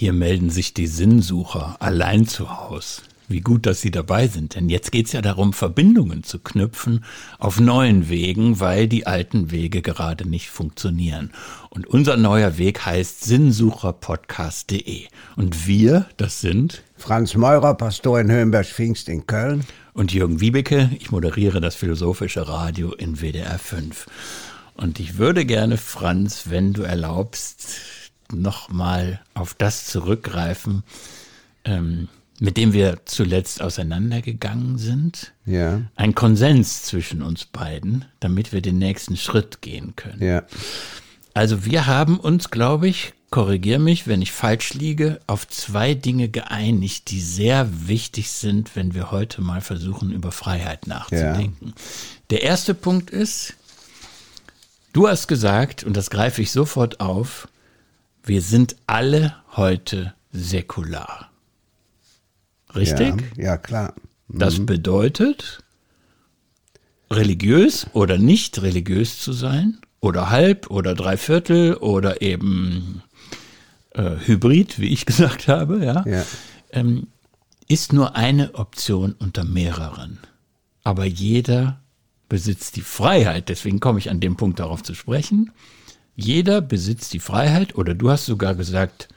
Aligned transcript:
Hier 0.00 0.14
melden 0.14 0.48
sich 0.48 0.72
die 0.72 0.86
Sinnsucher 0.86 1.76
allein 1.78 2.26
zu 2.26 2.48
Haus. 2.48 3.02
Wie 3.28 3.42
gut, 3.42 3.66
dass 3.66 3.82
Sie 3.82 3.90
dabei 3.90 4.28
sind, 4.28 4.54
denn 4.54 4.70
jetzt 4.70 4.92
geht's 4.92 5.12
ja 5.12 5.20
darum, 5.20 5.52
Verbindungen 5.52 6.22
zu 6.24 6.38
knüpfen 6.38 7.04
auf 7.38 7.60
neuen 7.60 8.08
Wegen, 8.08 8.60
weil 8.60 8.88
die 8.88 9.06
alten 9.06 9.50
Wege 9.50 9.82
gerade 9.82 10.26
nicht 10.26 10.48
funktionieren. 10.48 11.32
Und 11.68 11.86
unser 11.86 12.16
neuer 12.16 12.56
Weg 12.56 12.86
heißt 12.86 13.24
sinnsucherpodcast.de. 13.24 15.02
Und 15.36 15.66
wir, 15.66 16.06
das 16.16 16.40
sind 16.40 16.82
Franz 16.96 17.34
Meurer, 17.34 17.74
Pastor 17.74 18.20
in 18.20 18.30
Höhenberg-Pfingst 18.30 19.06
in 19.10 19.26
Köln. 19.26 19.66
Und 19.92 20.14
Jürgen 20.14 20.40
Wiebeke, 20.40 20.88
ich 20.98 21.10
moderiere 21.10 21.60
das 21.60 21.74
Philosophische 21.74 22.48
Radio 22.48 22.94
in 22.94 23.20
WDR 23.20 23.58
5. 23.58 24.06
Und 24.78 24.98
ich 24.98 25.18
würde 25.18 25.44
gerne, 25.44 25.76
Franz, 25.76 26.44
wenn 26.48 26.72
du 26.72 26.84
erlaubst, 26.84 27.99
nochmal 28.32 29.20
auf 29.34 29.54
das 29.54 29.86
zurückgreifen, 29.86 30.82
ähm, 31.64 32.08
mit 32.38 32.56
dem 32.56 32.72
wir 32.72 33.00
zuletzt 33.04 33.60
auseinandergegangen 33.60 34.78
sind. 34.78 35.32
Ja. 35.44 35.82
Ein 35.94 36.14
Konsens 36.14 36.84
zwischen 36.84 37.22
uns 37.22 37.44
beiden, 37.44 38.06
damit 38.18 38.52
wir 38.52 38.62
den 38.62 38.78
nächsten 38.78 39.16
Schritt 39.16 39.60
gehen 39.60 39.94
können. 39.94 40.22
Ja. 40.22 40.44
Also 41.34 41.64
wir 41.64 41.86
haben 41.86 42.18
uns, 42.18 42.50
glaube 42.50 42.88
ich, 42.88 43.12
korrigier 43.30 43.78
mich, 43.78 44.06
wenn 44.08 44.22
ich 44.22 44.32
falsch 44.32 44.74
liege, 44.74 45.20
auf 45.26 45.46
zwei 45.48 45.94
Dinge 45.94 46.28
geeinigt, 46.28 47.10
die 47.10 47.20
sehr 47.20 47.68
wichtig 47.88 48.30
sind, 48.30 48.74
wenn 48.74 48.94
wir 48.94 49.10
heute 49.10 49.40
mal 49.40 49.60
versuchen, 49.60 50.10
über 50.10 50.32
Freiheit 50.32 50.86
nachzudenken. 50.86 51.68
Ja. 51.68 51.82
Der 52.30 52.42
erste 52.42 52.74
Punkt 52.74 53.10
ist, 53.10 53.54
du 54.92 55.08
hast 55.08 55.28
gesagt, 55.28 55.84
und 55.84 55.96
das 55.96 56.10
greife 56.10 56.42
ich 56.42 56.50
sofort 56.50 57.00
auf, 57.00 57.48
wir 58.22 58.42
sind 58.42 58.76
alle 58.86 59.34
heute 59.56 60.14
säkular. 60.32 61.30
Richtig? 62.74 63.14
Ja, 63.36 63.44
ja 63.44 63.56
klar. 63.56 63.94
Mhm. 64.28 64.38
Das 64.38 64.64
bedeutet, 64.64 65.62
religiös 67.10 67.86
oder 67.92 68.18
nicht 68.18 68.62
religiös 68.62 69.18
zu 69.18 69.32
sein, 69.32 69.80
oder 70.00 70.30
halb 70.30 70.70
oder 70.70 70.94
dreiviertel 70.94 71.74
oder 71.74 72.22
eben 72.22 73.02
äh, 73.90 74.16
Hybrid, 74.24 74.78
wie 74.78 74.88
ich 74.88 75.06
gesagt 75.06 75.48
habe, 75.48 75.84
ja, 75.84 76.04
ja. 76.06 76.24
Ähm, 76.72 77.08
ist 77.68 77.92
nur 77.92 78.16
eine 78.16 78.54
Option 78.54 79.14
unter 79.18 79.44
mehreren. 79.44 80.18
Aber 80.82 81.04
jeder 81.04 81.80
besitzt 82.28 82.76
die 82.76 82.80
Freiheit, 82.80 83.48
deswegen 83.48 83.80
komme 83.80 83.98
ich 83.98 84.10
an 84.10 84.20
dem 84.20 84.36
Punkt 84.36 84.58
darauf 84.58 84.82
zu 84.82 84.94
sprechen. 84.94 85.52
Jeder 86.22 86.60
besitzt 86.60 87.12
die 87.12 87.20
Freiheit, 87.20 87.74
oder 87.76 87.94
du 87.94 88.10
hast 88.10 88.26
sogar 88.26 88.54
gesagt, 88.54 89.08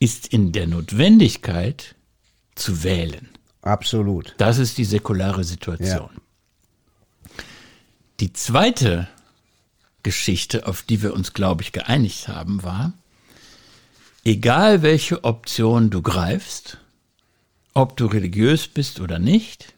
ist 0.00 0.26
in 0.28 0.52
der 0.52 0.66
Notwendigkeit, 0.66 1.94
zu 2.54 2.82
wählen. 2.82 3.28
Absolut. 3.62 4.34
Das 4.38 4.58
ist 4.58 4.78
die 4.78 4.84
säkulare 4.84 5.44
Situation. 5.44 6.10
Ja. 6.12 7.42
Die 8.20 8.32
zweite 8.32 9.08
Geschichte, 10.02 10.66
auf 10.66 10.82
die 10.82 11.02
wir 11.02 11.14
uns, 11.14 11.32
glaube 11.32 11.62
ich, 11.62 11.72
geeinigt 11.72 12.28
haben, 12.28 12.62
war, 12.62 12.92
egal 14.24 14.82
welche 14.82 15.22
Option 15.24 15.90
du 15.90 16.02
greifst, 16.02 16.78
ob 17.74 17.96
du 17.96 18.06
religiös 18.06 18.66
bist 18.66 19.00
oder 19.00 19.18
nicht, 19.18 19.74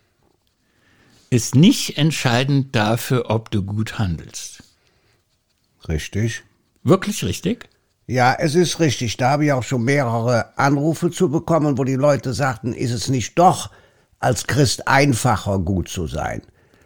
ist 1.28 1.54
nicht 1.54 1.98
entscheidend 1.98 2.74
dafür, 2.74 3.28
ob 3.28 3.50
du 3.50 3.62
gut 3.62 3.98
handelst. 3.98 4.62
Richtig. 5.88 6.42
Wirklich 6.82 7.24
richtig? 7.24 7.68
Ja, 8.06 8.34
es 8.38 8.54
ist 8.54 8.80
richtig. 8.80 9.16
Da 9.16 9.30
habe 9.30 9.44
ich 9.44 9.52
auch 9.52 9.62
schon 9.62 9.84
mehrere 9.84 10.58
Anrufe 10.58 11.10
zu 11.10 11.30
bekommen, 11.30 11.78
wo 11.78 11.84
die 11.84 11.94
Leute 11.94 12.32
sagten, 12.32 12.72
ist 12.72 12.90
es 12.90 13.08
nicht 13.08 13.38
doch 13.38 13.70
als 14.18 14.46
Christ 14.46 14.88
einfacher, 14.88 15.58
gut 15.58 15.88
zu 15.88 16.06
sein? 16.06 16.42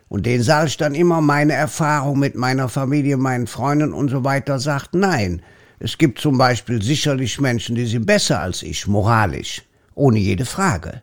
Und 0.09 0.27
denen 0.27 0.43
sage 0.43 0.69
ich 0.69 0.77
dann 0.77 0.95
immer, 0.95 1.21
meine 1.21 1.55
Erfahrung 1.55 2.19
mit 2.19 2.35
meiner 2.35 2.69
Familie, 2.69 3.17
meinen 3.17 3.47
Freunden 3.47 3.93
und 3.93 4.11
so 4.11 4.23
weiter 4.23 4.59
sagt 4.59 4.95
nein. 4.95 5.43
Es 5.79 5.99
gibt 5.99 6.21
zum 6.21 6.39
Beispiel 6.39 6.83
sicherlich 6.83 7.41
Menschen, 7.41 7.75
die 7.75 7.87
sind 7.87 8.07
besser 8.07 8.41
als 8.41 8.63
ich, 8.63 8.87
moralisch, 8.87 9.63
ohne 9.95 10.19
jede 10.19 10.45
Frage. 10.45 11.03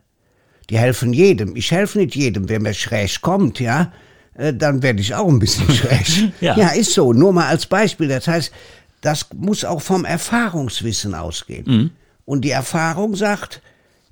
Die 0.70 0.78
helfen 0.78 1.12
jedem. 1.12 1.56
Ich 1.56 1.70
helfe 1.70 1.98
nicht 1.98 2.14
jedem. 2.14 2.48
Wer 2.48 2.60
mir 2.60 2.74
schräg 2.74 3.20
kommt, 3.20 3.60
ja, 3.60 3.92
dann 4.34 4.82
werde 4.82 5.00
ich 5.00 5.14
auch 5.14 5.28
ein 5.28 5.38
bisschen 5.38 5.70
schräg. 5.74 6.32
ja. 6.40 6.56
ja, 6.56 6.68
ist 6.68 6.92
so. 6.92 7.12
Nur 7.12 7.32
mal 7.32 7.46
als 7.48 7.66
Beispiel. 7.66 8.08
Das 8.08 8.26
heißt, 8.28 8.52
das 9.00 9.26
muss 9.34 9.64
auch 9.64 9.82
vom 9.82 10.04
Erfahrungswissen 10.04 11.14
ausgehen. 11.14 11.64
Mhm. 11.66 11.90
Und 12.24 12.42
die 12.44 12.50
Erfahrung 12.50 13.16
sagt, 13.16 13.60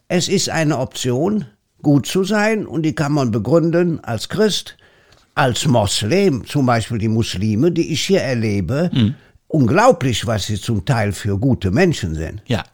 es 0.09 0.29
ist 0.29 0.51
eine 0.51 0.79
Option, 0.79 1.47
gut 1.83 2.07
zu 2.07 2.25
sein 2.25 2.67
und 2.67 2.83
die 2.83 2.95
kann 2.95 3.13
man 3.13 3.31
begründen 3.31 4.01
als 4.01 4.29
Christ, 4.29 4.77
als 5.35 5.67
Moslem, 5.67 6.45
zum 6.47 6.67
Beispiel 6.67 6.99
die 6.99 7.09
Muslime, 7.09 7.71
die 7.73 7.93
ich 7.93 8.03
hier 8.03 8.21
erlebe. 8.21 8.91
Mhm. 8.93 9.15
Unglaublich, 9.49 10.27
was 10.27 10.47
sie 10.47 10.61
zum 10.61 10.85
Teil 10.85 11.13
für 11.13 11.39
gute 11.39 11.71
Menschen 11.71 12.15
sind. 12.15 12.43
Ja. 12.47 12.65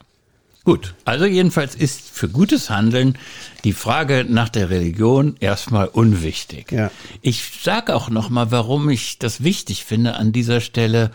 Gut, 0.66 0.94
also 1.04 1.26
jedenfalls 1.26 1.76
ist 1.76 2.10
für 2.10 2.28
gutes 2.28 2.70
Handeln 2.70 3.16
die 3.62 3.72
Frage 3.72 4.26
nach 4.28 4.48
der 4.48 4.68
Religion 4.68 5.36
erstmal 5.38 5.86
unwichtig. 5.86 6.72
Ja. 6.72 6.90
Ich 7.22 7.60
sage 7.62 7.94
auch 7.94 8.10
noch 8.10 8.30
mal, 8.30 8.50
warum 8.50 8.90
ich 8.90 9.20
das 9.20 9.44
wichtig 9.44 9.84
finde, 9.84 10.16
an 10.16 10.32
dieser 10.32 10.60
Stelle 10.60 11.12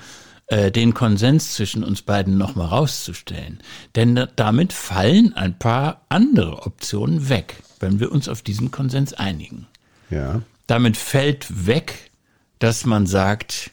äh, 0.48 0.72
den 0.72 0.94
Konsens 0.94 1.54
zwischen 1.54 1.84
uns 1.84 2.02
beiden 2.02 2.38
nochmal 2.38 2.68
rauszustellen. 2.68 3.60
Denn 3.98 4.26
damit 4.38 4.72
fallen 4.72 5.34
ein 5.34 5.60
paar 5.60 6.06
andere 6.08 6.66
Optionen 6.66 7.28
weg, 7.28 7.58
wenn 7.82 8.00
wir 8.00 8.10
uns 8.14 8.30
auf 8.30 8.44
diesen 8.44 8.72
Konsens 8.72 9.12
einigen. 9.12 9.68
Ja. 10.10 10.44
Damit 10.68 10.96
fällt 10.96 11.68
weg, 11.68 12.12
dass 12.60 12.86
man 12.86 13.06
sagt, 13.06 13.72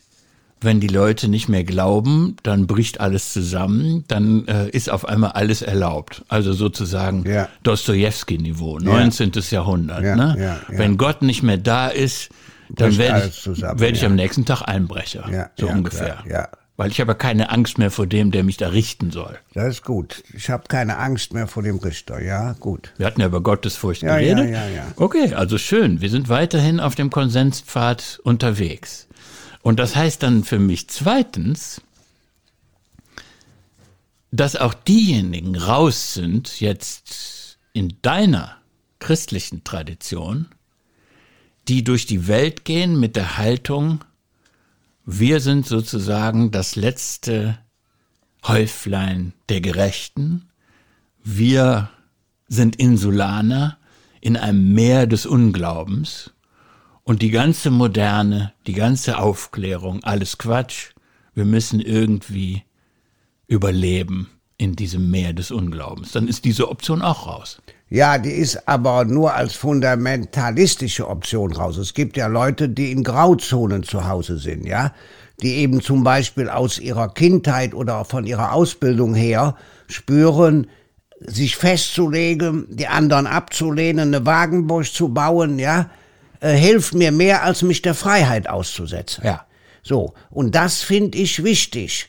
wenn 0.60 0.80
die 0.80 0.88
Leute 0.88 1.28
nicht 1.28 1.48
mehr 1.48 1.64
glauben, 1.64 2.36
dann 2.42 2.66
bricht 2.66 3.00
alles 3.00 3.32
zusammen, 3.32 4.04
dann 4.08 4.46
äh, 4.48 4.68
ist 4.70 4.90
auf 4.90 5.06
einmal 5.08 5.32
alles 5.32 5.62
erlaubt. 5.62 6.24
Also 6.28 6.52
sozusagen 6.52 7.24
ja. 7.28 7.48
Dostoevsky-Niveau, 7.62 8.78
19. 8.78 9.32
Ja. 9.34 9.40
Jahrhundert. 9.50 10.02
Ja, 10.02 10.16
ne? 10.16 10.36
ja, 10.38 10.60
Wenn 10.68 10.96
Gott 10.96 11.22
nicht 11.22 11.42
mehr 11.42 11.58
da 11.58 11.88
ist, 11.88 12.30
dann 12.70 12.96
werde 12.98 13.28
ich, 13.28 13.46
werd 13.46 13.96
ich 13.96 14.04
am 14.04 14.14
nächsten 14.14 14.44
Tag 14.44 14.62
Einbrecher. 14.62 15.28
Ja, 15.32 15.50
so 15.58 15.68
ungefähr. 15.68 16.18
klar, 16.22 16.26
ja. 16.26 16.48
Weil 16.76 16.92
ich 16.92 17.00
habe 17.00 17.16
keine 17.16 17.50
Angst 17.50 17.76
mehr 17.78 17.90
vor 17.90 18.06
dem, 18.06 18.30
der 18.30 18.44
mich 18.44 18.56
da 18.56 18.68
richten 18.68 19.10
soll. 19.10 19.36
Das 19.52 19.66
ist 19.66 19.84
gut. 19.84 20.22
Ich 20.32 20.48
habe 20.48 20.62
keine 20.68 20.98
Angst 20.98 21.32
mehr 21.32 21.48
vor 21.48 21.64
dem 21.64 21.78
Richter. 21.78 22.22
Ja, 22.22 22.52
gut. 22.60 22.92
Wir 22.98 23.06
hatten 23.06 23.20
ja 23.20 23.26
über 23.26 23.40
Gottesfurcht 23.40 24.02
Ja, 24.02 24.16
geredet. 24.16 24.44
ja, 24.50 24.64
ja, 24.64 24.68
ja. 24.68 24.86
Okay, 24.94 25.34
also 25.34 25.58
schön. 25.58 26.00
Wir 26.00 26.08
sind 26.08 26.28
weiterhin 26.28 26.78
auf 26.78 26.94
dem 26.94 27.10
Konsenspfad 27.10 28.20
unterwegs. 28.22 29.07
Und 29.62 29.78
das 29.78 29.96
heißt 29.96 30.22
dann 30.22 30.44
für 30.44 30.58
mich 30.58 30.88
zweitens, 30.88 31.80
dass 34.30 34.56
auch 34.56 34.74
diejenigen 34.74 35.56
raus 35.56 36.14
sind, 36.14 36.60
jetzt 36.60 37.58
in 37.72 37.96
deiner 38.02 38.56
christlichen 38.98 39.64
Tradition, 39.64 40.48
die 41.68 41.84
durch 41.84 42.06
die 42.06 42.26
Welt 42.26 42.64
gehen 42.64 42.98
mit 42.98 43.16
der 43.16 43.36
Haltung, 43.36 44.04
wir 45.04 45.40
sind 45.40 45.66
sozusagen 45.66 46.50
das 46.50 46.76
letzte 46.76 47.58
Häuflein 48.46 49.32
der 49.48 49.60
Gerechten, 49.60 50.48
wir 51.24 51.90
sind 52.48 52.76
Insulaner 52.76 53.78
in 54.20 54.36
einem 54.36 54.72
Meer 54.72 55.06
des 55.06 55.26
Unglaubens 55.26 56.32
und 57.08 57.22
die 57.22 57.30
ganze 57.30 57.70
Moderne, 57.70 58.52
die 58.66 58.74
ganze 58.74 59.16
Aufklärung, 59.18 60.04
alles 60.04 60.36
Quatsch, 60.36 60.90
wir 61.34 61.46
müssen 61.46 61.80
irgendwie 61.80 62.64
überleben 63.46 64.28
in 64.58 64.76
diesem 64.76 65.10
Meer 65.10 65.32
des 65.32 65.50
Unglaubens. 65.50 66.12
Dann 66.12 66.28
ist 66.28 66.44
diese 66.44 66.68
Option 66.68 67.00
auch 67.00 67.26
raus. 67.26 67.62
Ja, 67.88 68.18
die 68.18 68.32
ist 68.32 68.68
aber 68.68 69.06
nur 69.06 69.32
als 69.32 69.54
fundamentalistische 69.54 71.08
Option 71.08 71.50
raus. 71.52 71.78
Es 71.78 71.94
gibt 71.94 72.18
ja 72.18 72.26
Leute, 72.26 72.68
die 72.68 72.92
in 72.92 73.04
Grauzonen 73.04 73.84
zu 73.84 74.06
Hause 74.06 74.36
sind, 74.36 74.66
ja, 74.66 74.92
die 75.40 75.54
eben 75.54 75.80
zum 75.80 76.04
Beispiel 76.04 76.50
aus 76.50 76.78
ihrer 76.78 77.08
Kindheit 77.08 77.72
oder 77.72 78.04
von 78.04 78.26
ihrer 78.26 78.52
Ausbildung 78.52 79.14
her 79.14 79.56
spüren, 79.86 80.66
sich 81.20 81.56
festzulegen, 81.56 82.66
die 82.68 82.86
anderen 82.86 83.26
abzulehnen, 83.26 84.14
eine 84.14 84.26
Wagenburg 84.26 84.84
zu 84.84 85.08
bauen, 85.08 85.58
ja, 85.58 85.88
äh, 86.40 86.52
hilft 86.52 86.94
mir 86.94 87.12
mehr, 87.12 87.42
als 87.42 87.62
mich 87.62 87.82
der 87.82 87.94
Freiheit 87.94 88.48
auszusetzen. 88.48 89.24
Ja. 89.24 89.44
So, 89.82 90.14
und 90.30 90.54
das 90.54 90.82
finde 90.82 91.18
ich 91.18 91.42
wichtig. 91.44 92.08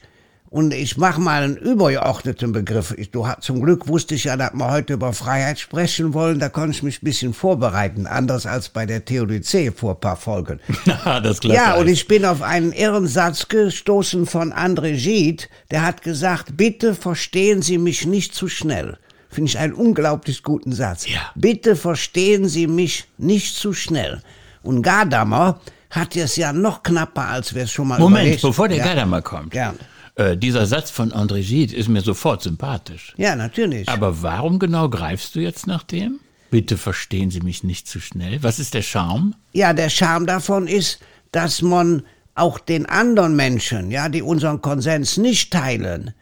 Und 0.52 0.74
ich 0.74 0.98
mache 0.98 1.22
mal 1.22 1.44
einen 1.44 1.58
übergeordneten 1.58 2.52
Begriff. 2.52 2.96
Ich, 2.98 3.12
du, 3.12 3.28
zum 3.40 3.62
Glück 3.62 3.88
wusste 3.88 4.16
ich 4.16 4.24
ja, 4.24 4.36
dass 4.36 4.54
wir 4.54 4.72
heute 4.72 4.94
über 4.94 5.14
Freiheit 5.14 5.60
sprechen 5.60 6.16
wollen. 6.16 6.40
Da 6.40 6.50
konnte 6.50 6.72
ich 6.72 6.82
mich 6.82 7.02
ein 7.02 7.06
bisschen 7.06 7.34
vorbereiten. 7.36 8.08
Anders 8.08 8.48
als 8.48 8.70
bei 8.70 8.88
der 8.88 9.06
Theodizee 9.06 9.70
vor 9.72 9.92
ein 9.92 10.00
paar 10.00 10.16
Folgen. 10.16 10.60
das 11.06 11.40
ja, 11.44 11.76
und 11.76 11.88
ich 11.88 12.08
bin 12.08 12.26
auf 12.26 12.42
einen 12.42 12.72
irren 12.72 13.06
Satz 13.06 13.48
gestoßen 13.48 14.26
von 14.26 14.52
André 14.52 14.96
Gide. 14.96 15.44
Der 15.70 15.86
hat 15.86 16.02
gesagt, 16.02 16.58
bitte 16.58 16.96
verstehen 16.96 17.62
Sie 17.62 17.78
mich 17.78 18.08
nicht 18.08 18.34
zu 18.34 18.50
schnell. 18.50 18.98
Finde 19.30 19.50
ich 19.50 19.60
einen 19.60 19.74
unglaublich 19.74 20.44
guten 20.44 20.74
Satz. 20.74 21.08
Ja. 21.08 21.32
Bitte 21.36 21.76
verstehen 21.76 22.48
Sie 22.48 22.68
mich 22.68 23.06
nicht 23.18 23.56
zu 23.56 23.74
schnell. 23.74 24.22
Und 24.64 24.82
Gadamer 24.82 25.60
hat 25.92 26.16
es 26.16 26.36
ja 26.36 26.52
noch 26.52 26.84
knapper, 26.84 27.28
als 27.28 27.54
wir 27.54 27.64
es 27.64 27.72
schon 27.72 27.88
mal 27.88 28.00
Moment, 28.00 28.24
überlegt. 28.24 28.42
bevor 28.42 28.68
der 28.68 28.78
ja. 28.78 28.86
Gadamer 28.86 29.22
kommt. 29.22 29.52
Gern. 29.52 29.78
Äh, 30.16 30.36
dieser 30.36 30.66
Satz 30.66 30.90
von 30.90 31.12
André 31.12 31.42
Gide 31.42 31.76
ist 31.76 31.88
mir 31.88 32.02
sofort 32.02 32.42
sympathisch. 32.42 33.14
Ja, 33.18 33.36
natürlich. 33.36 33.88
Aber 33.88 34.22
warum 34.22 34.60
genau 34.60 34.90
greifst 34.90 35.36
du 35.36 35.40
jetzt 35.40 35.68
nach 35.68 35.84
dem? 35.84 36.20
Bitte 36.52 36.78
verstehen 36.78 37.30
Sie 37.30 37.42
mich 37.42 37.64
nicht 37.64 37.88
zu 37.88 38.00
schnell. 38.00 38.42
Was 38.42 38.60
ist 38.60 38.74
der 38.74 38.82
Charme? 38.82 39.36
Ja, 39.54 39.74
der 39.74 39.90
Charme 39.90 40.26
davon 40.26 40.68
ist, 40.68 41.00
dass 41.32 41.62
man 41.62 42.04
auch 42.34 42.58
den 42.58 42.88
anderen 42.88 43.36
Menschen, 43.36 43.92
ja, 43.92 44.10
die 44.10 44.24
unseren 44.24 44.62
Konsens 44.62 45.18
nicht 45.18 45.54
teilen, 45.54 46.14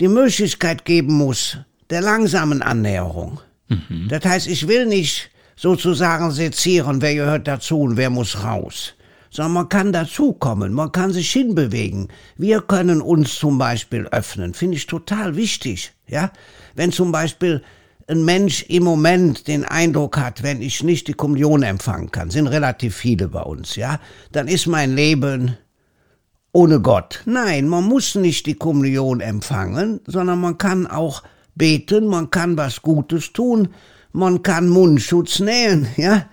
die 0.00 0.08
Möglichkeit 0.08 0.84
geben 0.84 1.14
muss 1.14 1.58
der 1.90 2.00
langsamen 2.00 2.62
Annäherung. 2.62 3.40
Das 4.08 4.24
heißt, 4.24 4.46
ich 4.46 4.66
will 4.66 4.86
nicht 4.86 5.30
sozusagen 5.56 6.30
sezieren, 6.30 7.02
wer 7.02 7.14
gehört 7.14 7.48
dazu 7.48 7.80
und 7.80 7.96
wer 7.96 8.10
muss 8.10 8.42
raus. 8.42 8.94
Sondern 9.30 9.52
man 9.52 9.68
kann 9.68 9.92
dazukommen, 9.92 10.72
man 10.72 10.90
kann 10.90 11.12
sich 11.12 11.30
hinbewegen. 11.30 12.08
Wir 12.36 12.62
können 12.62 13.02
uns 13.02 13.34
zum 13.34 13.58
Beispiel 13.58 14.06
öffnen, 14.06 14.54
finde 14.54 14.78
ich 14.78 14.86
total 14.86 15.36
wichtig, 15.36 15.92
ja. 16.06 16.32
Wenn 16.74 16.92
zum 16.92 17.12
Beispiel 17.12 17.62
ein 18.06 18.24
Mensch 18.24 18.62
im 18.68 18.84
Moment 18.84 19.46
den 19.46 19.66
Eindruck 19.66 20.16
hat, 20.16 20.42
wenn 20.42 20.62
ich 20.62 20.82
nicht 20.82 21.08
die 21.08 21.12
Kommunion 21.12 21.62
empfangen 21.62 22.10
kann, 22.10 22.30
sind 22.30 22.46
relativ 22.46 22.96
viele 22.96 23.28
bei 23.28 23.42
uns, 23.42 23.76
ja, 23.76 24.00
dann 24.32 24.48
ist 24.48 24.66
mein 24.66 24.94
Leben 24.96 25.58
ohne 26.52 26.80
Gott. 26.80 27.22
Nein, 27.26 27.68
man 27.68 27.84
muss 27.84 28.14
nicht 28.14 28.46
die 28.46 28.54
Kommunion 28.54 29.20
empfangen, 29.20 30.00
sondern 30.06 30.40
man 30.40 30.56
kann 30.56 30.86
auch 30.86 31.22
beten, 31.58 32.06
man 32.06 32.30
kann 32.30 32.56
was 32.56 32.80
Gutes 32.80 33.32
tun, 33.32 33.68
man 34.12 34.42
kann 34.42 34.68
Mundschutz 34.68 35.40
nähen, 35.40 35.88
ja, 35.96 36.26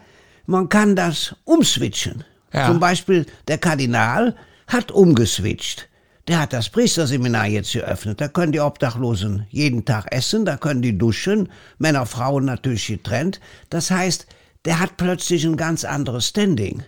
man 0.45 0.69
kann 0.69 0.95
das 0.95 1.35
umswitchen. 1.43 2.23
Ja. 2.53 2.67
Zum 2.67 2.79
Beispiel 2.79 3.25
der 3.47 3.57
Kardinal 3.57 4.35
hat 4.67 4.91
umgeswitcht. 4.91 5.89
Der 6.27 6.39
hat 6.39 6.53
das 6.53 6.69
Priesterseminar 6.69 7.45
jetzt 7.47 7.73
geöffnet. 7.73 8.19
Da 8.19 8.27
können 8.27 8.51
die 8.51 8.59
Obdachlosen 8.59 9.45
jeden 9.51 9.85
Tag 9.85 10.07
essen, 10.11 10.45
da 10.45 10.57
können 10.57 10.81
die 10.81 10.97
duschen, 10.97 11.49
Männer, 11.77 12.05
Frauen 12.05 12.45
natürlich 12.45 12.87
getrennt. 12.87 13.39
Das 13.69 13.91
heißt, 13.91 14.25
der 14.65 14.79
hat 14.79 14.97
plötzlich 14.97 15.45
ein 15.45 15.57
ganz 15.57 15.83
anderes 15.85 16.29
Standing. 16.29 16.83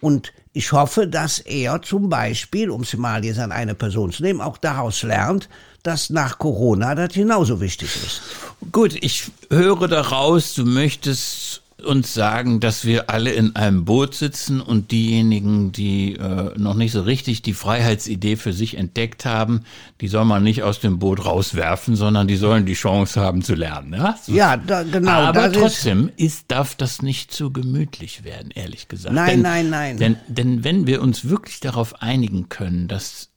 Und 0.00 0.32
ich 0.52 0.72
hoffe, 0.72 1.06
dass 1.06 1.38
er 1.38 1.80
zum 1.80 2.10
Beispiel, 2.10 2.68
um 2.68 2.82
es 2.82 2.94
mal 2.94 3.24
jetzt 3.24 3.38
an 3.38 3.52
eine 3.52 3.74
Person 3.74 4.12
zu 4.12 4.22
nehmen, 4.22 4.40
auch 4.42 4.58
daraus 4.58 5.02
lernt, 5.02 5.48
dass 5.82 6.10
nach 6.10 6.38
Corona 6.38 6.94
das 6.94 7.12
genauso 7.12 7.60
wichtig 7.60 7.96
ist. 7.96 8.22
Gut, 8.70 8.94
ich 9.00 9.30
höre 9.50 9.88
daraus, 9.88 10.54
du 10.54 10.64
möchtest 10.64 11.62
uns 11.82 12.14
sagen, 12.14 12.60
dass 12.60 12.84
wir 12.84 13.10
alle 13.10 13.32
in 13.32 13.56
einem 13.56 13.84
Boot 13.84 14.14
sitzen 14.14 14.60
und 14.60 14.90
diejenigen, 14.90 15.72
die 15.72 16.14
äh, 16.14 16.56
noch 16.56 16.74
nicht 16.74 16.92
so 16.92 17.02
richtig 17.02 17.42
die 17.42 17.54
Freiheitsidee 17.54 18.36
für 18.36 18.52
sich 18.52 18.76
entdeckt 18.76 19.24
haben, 19.24 19.64
die 20.00 20.08
soll 20.08 20.24
man 20.24 20.42
nicht 20.42 20.62
aus 20.62 20.80
dem 20.80 20.98
Boot 20.98 21.24
rauswerfen, 21.24 21.96
sondern 21.96 22.28
die 22.28 22.36
sollen 22.36 22.66
die 22.66 22.74
Chance 22.74 23.20
haben 23.20 23.42
zu 23.42 23.54
lernen. 23.54 23.94
Ja, 23.94 24.18
so. 24.22 24.32
Ja, 24.32 24.56
da, 24.56 24.82
genau. 24.82 25.10
Aber 25.10 25.48
das 25.48 25.56
ist, 25.56 25.60
trotzdem 25.60 26.10
ist, 26.16 26.44
darf 26.50 26.74
das 26.74 27.02
nicht 27.02 27.32
zu 27.32 27.52
gemütlich 27.52 28.24
werden, 28.24 28.50
ehrlich 28.54 28.88
gesagt. 28.88 29.14
Nein, 29.14 29.30
denn, 29.30 29.42
nein, 29.42 29.70
nein. 29.70 29.96
Denn, 29.96 30.16
denn 30.28 30.64
wenn 30.64 30.86
wir 30.86 31.02
uns 31.02 31.28
wirklich 31.28 31.60
darauf 31.60 32.00
einigen 32.00 32.48
können, 32.48 32.88
dass, 32.88 33.30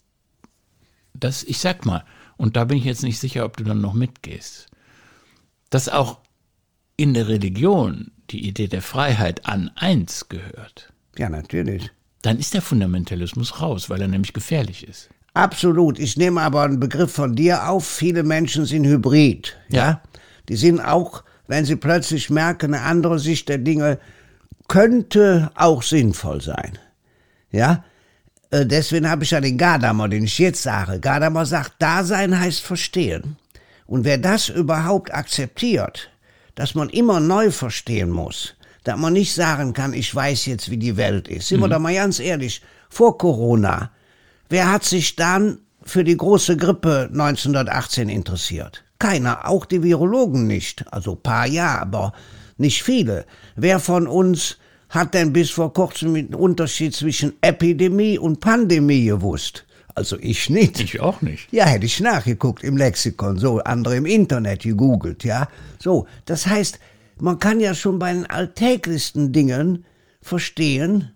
dass, 1.13 1.44
ich 1.44 1.59
sag 1.59 1.86
mal, 1.86 2.03
und 2.37 2.55
da 2.55 2.65
bin 2.65 2.77
ich 2.77 2.85
jetzt 2.85 3.03
nicht 3.03 3.19
sicher, 3.19 3.45
ob 3.45 3.57
du 3.57 3.63
dann 3.63 3.81
noch 3.81 3.93
mitgehst, 3.93 4.67
dass 5.69 5.89
auch 5.89 6.19
in 6.97 7.13
der 7.13 7.27
Religion 7.27 8.11
die 8.29 8.47
Idee 8.47 8.67
der 8.67 8.81
Freiheit 8.81 9.45
an 9.45 9.71
eins 9.75 10.29
gehört, 10.29 10.93
ja, 11.17 11.29
natürlich. 11.29 11.91
dann 12.21 12.39
ist 12.39 12.53
der 12.53 12.61
Fundamentalismus 12.61 13.61
raus, 13.61 13.89
weil 13.89 14.01
er 14.01 14.07
nämlich 14.07 14.33
gefährlich 14.33 14.87
ist. 14.87 15.09
Absolut. 15.33 15.99
Ich 15.99 16.15
nehme 16.15 16.41
aber 16.41 16.63
einen 16.63 16.79
Begriff 16.79 17.11
von 17.11 17.35
dir 17.35 17.69
auf. 17.69 17.85
Viele 17.85 18.23
Menschen 18.23 18.65
sind 18.65 18.85
hybrid. 18.85 19.57
Ja. 19.69 19.77
Ja. 19.77 20.01
Die 20.47 20.55
sind 20.55 20.79
auch, 20.79 21.23
wenn 21.47 21.65
sie 21.65 21.75
plötzlich 21.75 22.29
merken, 22.29 22.73
eine 22.73 22.83
andere 22.83 23.19
Sicht 23.19 23.49
der 23.49 23.57
Dinge 23.57 23.99
könnte 24.69 25.51
auch 25.55 25.83
sinnvoll 25.83 26.41
sein. 26.41 26.79
Ja. 27.51 27.83
Äh, 28.56 28.66
Deswegen 28.66 29.10
habe 29.10 29.24
ich 29.24 29.31
ja 29.31 29.42
den 29.42 29.57
Gadamer, 29.57 30.07
den 30.07 30.24
ich 30.24 30.40
jetzt 30.40 30.63
sage. 30.63 31.00
Gadamer 31.00 31.46
sagt, 31.46 31.74
Dasein 31.80 32.40
heißt 32.40 32.62
verstehen. 32.62 33.36
Und 33.86 34.06
wer 34.06 34.18
das 34.18 34.50
überhaupt 34.50 35.13
akzeptiert, 35.13 36.10
dass 36.56 36.74
man 36.74 36.90
immer 36.90 37.19
neu 37.19 37.52
verstehen 37.52 38.10
muss, 38.10 38.56
dass 38.84 38.98
man 38.98 39.13
nicht 39.13 39.34
sagen 39.34 39.74
kann, 39.74 39.94
ich 39.94 40.13
weiß 40.13 40.46
jetzt, 40.46 40.69
wie 40.72 40.78
die 40.78 40.98
Welt 40.98 41.28
ist. 41.28 41.50
Sind 41.50 41.60
wir 41.60 41.68
da 41.68 41.80
mal 41.80 41.94
ganz 41.94 42.19
ehrlich, 42.19 42.62
vor 42.90 43.18
Corona, 43.18 43.92
wer 44.50 44.72
hat 44.72 44.84
sich 44.84 45.16
dann 45.16 45.60
für 45.84 46.04
die 46.04 46.18
große 46.18 46.56
Grippe 46.56 47.10
1918 47.12 48.10
interessiert? 48.10 48.84
Keiner, 49.00 49.48
auch 49.48 49.66
die 49.66 49.84
Virologen 49.84 50.48
nicht. 50.48 50.86
Also 50.92 51.16
paar 51.16 51.46
ja, 51.46 51.80
aber 51.80 52.13
nicht 52.57 52.84
viele. 52.84 53.25
Wer 53.56 53.80
von 53.80 54.07
uns 54.07 54.57
hat 54.89 55.13
denn 55.13 55.33
bis 55.33 55.49
vor 55.49 55.73
kurzem 55.73 56.13
den 56.13 56.35
Unterschied 56.35 56.95
zwischen 56.95 57.33
Epidemie 57.41 58.17
und 58.17 58.39
Pandemie 58.39 59.05
gewusst? 59.05 59.65
Also 59.95 60.17
ich 60.19 60.49
nicht. 60.49 60.79
Ich 60.81 60.99
auch 60.99 61.21
nicht. 61.21 61.51
Ja, 61.51 61.65
hätte 61.65 61.85
ich 61.85 61.99
nachgeguckt 62.01 62.63
im 62.63 62.75
Lexikon, 62.75 63.37
so, 63.37 63.59
andere 63.59 63.95
im 63.95 64.05
Internet 64.05 64.63
gegoogelt, 64.63 65.23
ja. 65.23 65.47
So, 65.79 66.05
das 66.25 66.45
heißt, 66.47 66.79
man 67.17 67.39
kann 67.39 67.61
ja 67.61 67.73
schon 67.73 67.97
bei 67.97 68.11
den 68.11 68.25
alltäglichsten 68.25 69.31
Dingen 69.31 69.85
verstehen, 70.21 71.15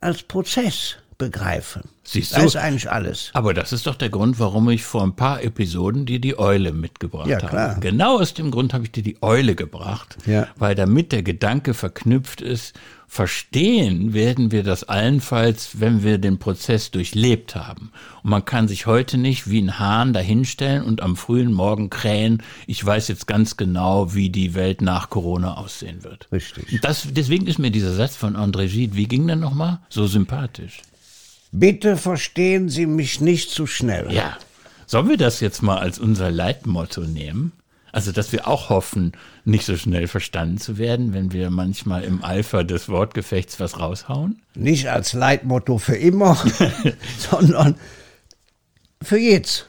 als 0.00 0.22
Prozess 0.22 0.96
begreifen. 1.22 1.82
Siehst 2.04 2.36
du? 2.36 2.40
ist 2.42 2.56
eigentlich 2.56 2.90
alles. 2.90 3.30
Aber 3.32 3.54
das 3.54 3.72
ist 3.72 3.86
doch 3.86 3.94
der 3.94 4.10
Grund, 4.10 4.40
warum 4.40 4.68
ich 4.70 4.82
vor 4.82 5.02
ein 5.04 5.14
paar 5.14 5.42
Episoden 5.44 6.04
dir 6.04 6.18
die 6.20 6.36
Eule 6.36 6.72
mitgebracht 6.72 7.28
Ja, 7.28 7.38
klar. 7.38 7.70
habe. 7.70 7.80
Genau 7.80 8.18
aus 8.18 8.34
dem 8.34 8.50
Grund 8.50 8.74
habe 8.74 8.84
ich 8.84 8.90
dir 8.92 9.04
die 9.04 9.22
Eule 9.22 9.54
gebracht, 9.54 10.16
Ja. 10.26 10.48
weil 10.56 10.74
damit 10.74 11.12
der 11.12 11.22
Gedanke 11.22 11.74
verknüpft 11.74 12.40
ist, 12.40 12.74
verstehen 13.06 14.14
werden 14.14 14.50
wir 14.50 14.64
das 14.64 14.82
allenfalls, 14.84 15.78
wenn 15.80 16.02
wir 16.02 16.18
den 16.18 16.38
Prozess 16.38 16.90
durchlebt 16.90 17.54
haben. 17.54 17.92
Und 18.24 18.30
man 18.30 18.44
kann 18.44 18.66
sich 18.66 18.86
heute 18.86 19.16
nicht 19.16 19.48
wie 19.48 19.60
ein 19.62 19.78
Hahn 19.78 20.12
dahinstellen 20.12 20.82
und 20.82 21.02
am 21.02 21.16
frühen 21.16 21.52
Morgen 21.52 21.88
krähen, 21.88 22.42
ich 22.66 22.84
weiß 22.84 23.06
jetzt 23.08 23.26
ganz 23.28 23.56
genau, 23.56 24.12
wie 24.14 24.30
die 24.30 24.54
Welt 24.54 24.80
nach 24.82 25.08
Corona 25.08 25.54
aussehen 25.56 26.02
wird. 26.02 26.26
Richtig. 26.32 26.80
Das, 26.80 27.06
deswegen 27.10 27.46
ist 27.46 27.58
mir 27.60 27.70
dieser 27.70 27.92
Satz 27.94 28.16
von 28.16 28.34
André 28.34 28.66
Gide, 28.66 28.96
wie 28.96 29.06
ging 29.06 29.26
der 29.28 29.36
nochmal? 29.36 29.78
So 29.88 30.06
sympathisch. 30.08 30.82
Bitte 31.52 31.98
verstehen 31.98 32.70
Sie 32.70 32.86
mich 32.86 33.20
nicht 33.20 33.50
zu 33.50 33.66
schnell. 33.66 34.10
Ja. 34.10 34.38
Sollen 34.86 35.08
wir 35.08 35.18
das 35.18 35.40
jetzt 35.40 35.62
mal 35.62 35.78
als 35.78 35.98
unser 35.98 36.30
Leitmotto 36.30 37.02
nehmen? 37.02 37.52
Also, 37.92 38.10
dass 38.10 38.32
wir 38.32 38.48
auch 38.48 38.70
hoffen, 38.70 39.12
nicht 39.44 39.66
so 39.66 39.76
schnell 39.76 40.08
verstanden 40.08 40.56
zu 40.56 40.78
werden, 40.78 41.12
wenn 41.12 41.32
wir 41.32 41.50
manchmal 41.50 42.04
im 42.04 42.24
Eifer 42.24 42.64
des 42.64 42.88
Wortgefechts 42.88 43.60
was 43.60 43.78
raushauen? 43.78 44.40
Nicht 44.54 44.88
als 44.88 45.12
Leitmotto 45.12 45.76
für 45.76 45.96
immer, 45.96 46.42
sondern 47.18 47.76
für 49.02 49.18
jetzt. 49.18 49.66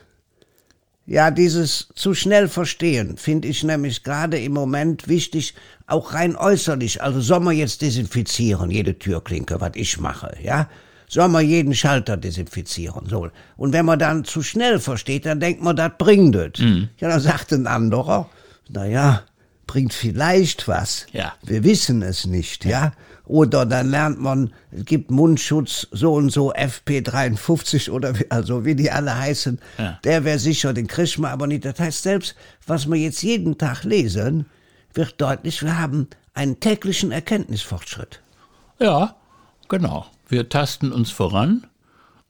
Ja, 1.05 1.31
dieses 1.31 1.89
zu 1.95 2.13
schnell 2.13 2.47
verstehen 2.47 3.17
finde 3.17 3.49
ich 3.49 3.61
nämlich 3.65 4.03
gerade 4.03 4.39
im 4.39 4.53
Moment 4.53 5.09
wichtig, 5.09 5.53
auch 5.85 6.13
rein 6.13 6.37
äußerlich. 6.37 7.03
Also 7.03 7.19
soll 7.19 7.41
man 7.41 7.57
jetzt 7.57 7.81
desinfizieren, 7.81 8.71
jede 8.71 8.97
Türklinke, 8.97 9.59
was 9.59 9.71
ich 9.75 9.99
mache, 9.99 10.37
ja? 10.41 10.69
Soll 11.13 11.27
man 11.27 11.47
jeden 11.47 11.75
Schalter 11.75 12.17
desinfizieren, 12.17 13.07
so. 13.07 13.29
Und 13.55 13.71
wenn 13.71 13.85
man 13.85 13.99
dann 13.99 14.23
zu 14.23 14.41
schnell 14.41 14.79
versteht, 14.79 15.27
dann 15.27 15.39
denkt 15.39 15.61
man, 15.61 15.75
das 15.75 15.91
bringt 15.99 16.35
es. 16.35 16.59
Ja, 16.97 17.07
dann 17.07 17.19
sagt 17.19 17.53
ein 17.53 17.67
anderer, 17.67 18.31
na 18.67 18.87
ja, 18.87 19.21
bringt 19.67 19.93
vielleicht 19.93 20.67
was. 20.67 21.05
Ja. 21.11 21.33
Wir 21.43 21.63
wissen 21.63 22.01
es 22.01 22.25
nicht, 22.25 22.65
ja. 22.65 22.93
Oder 23.25 23.67
dann 23.67 23.91
lernt 23.91 24.19
man, 24.19 24.53
es 24.71 24.85
gibt 24.85 25.11
Mundschutz 25.11 25.87
so 25.91 26.15
und 26.15 26.31
so 26.31 26.51
FP53 26.51 27.91
oder 27.91 28.17
wie, 28.17 28.31
also 28.31 28.65
wie 28.65 28.73
die 28.73 28.89
alle 28.89 29.15
heißen. 29.15 29.59
Ja. 29.77 29.99
Der 30.03 30.25
wäre 30.25 30.39
sicher, 30.39 30.73
den 30.73 30.87
kriegt 30.87 31.19
man 31.19 31.29
aber 31.29 31.45
nicht. 31.45 31.63
Das 31.63 31.79
heißt, 31.79 32.01
selbst 32.01 32.35
was 32.65 32.87
wir 32.89 32.97
jetzt 32.97 33.21
jeden 33.21 33.59
Tag 33.59 33.83
lesen, 33.83 34.47
wird 34.95 35.21
deutlich, 35.21 35.61
wir 35.61 35.77
haben 35.77 36.07
einen 36.33 36.59
täglichen 36.59 37.11
Erkenntnisfortschritt. 37.11 38.19
Ja, 38.79 39.15
genau. 39.69 40.05
Wir 40.27 40.49
tasten 40.49 40.91
uns 40.91 41.11
voran 41.11 41.67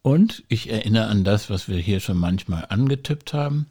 Und 0.02 0.44
ich 0.50 0.70
erinnere 0.70 1.08
an 1.08 1.24
das, 1.24 1.50
was 1.50 1.70
wir 1.70 1.78
hier 1.78 2.00
schon 2.02 2.18
manchmal 2.18 2.66
angetippt 2.70 3.34
haben. 3.34 3.68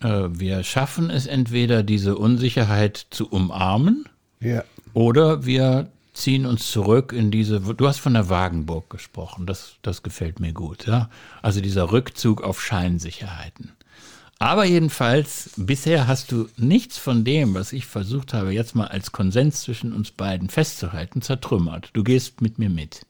Äh, 0.00 0.28
wir 0.30 0.62
schaffen 0.64 1.10
es 1.10 1.26
entweder, 1.26 1.82
diese 1.82 2.16
Unsicherheit 2.16 3.06
zu 3.10 3.28
umarmen, 3.28 4.06
Ja. 4.40 4.64
oder 4.94 5.44
wir 5.44 5.90
ziehen 6.14 6.46
uns 6.46 6.70
zurück 6.70 7.12
in 7.12 7.30
diese, 7.30 7.60
du 7.60 7.86
hast 7.86 7.98
von 8.00 8.14
der 8.14 8.28
Wagenburg 8.28 8.88
gesprochen, 8.90 9.46
das, 9.46 9.74
das 9.82 10.02
gefällt 10.02 10.40
mir 10.40 10.52
gut, 10.52 10.86
ja. 10.86 11.10
Also 11.42 11.60
dieser 11.60 11.92
Rückzug 11.92 12.42
auf 12.42 12.62
Scheinsicherheiten. 12.62 13.72
Aber 14.40 14.64
jedenfalls, 14.64 15.50
bisher 15.56 16.06
hast 16.06 16.30
du 16.30 16.48
nichts 16.56 16.96
von 16.96 17.24
dem, 17.24 17.54
was 17.54 17.72
ich 17.72 17.86
versucht 17.86 18.32
habe, 18.34 18.52
jetzt 18.52 18.76
mal 18.76 18.86
als 18.86 19.10
Konsens 19.10 19.62
zwischen 19.62 19.92
uns 19.92 20.12
beiden 20.12 20.48
festzuhalten, 20.48 21.22
zertrümmert. 21.22 21.90
Du 21.92 22.04
gehst 22.04 22.40
mit 22.40 22.58
mir 22.58 22.70
mit. 22.70 23.00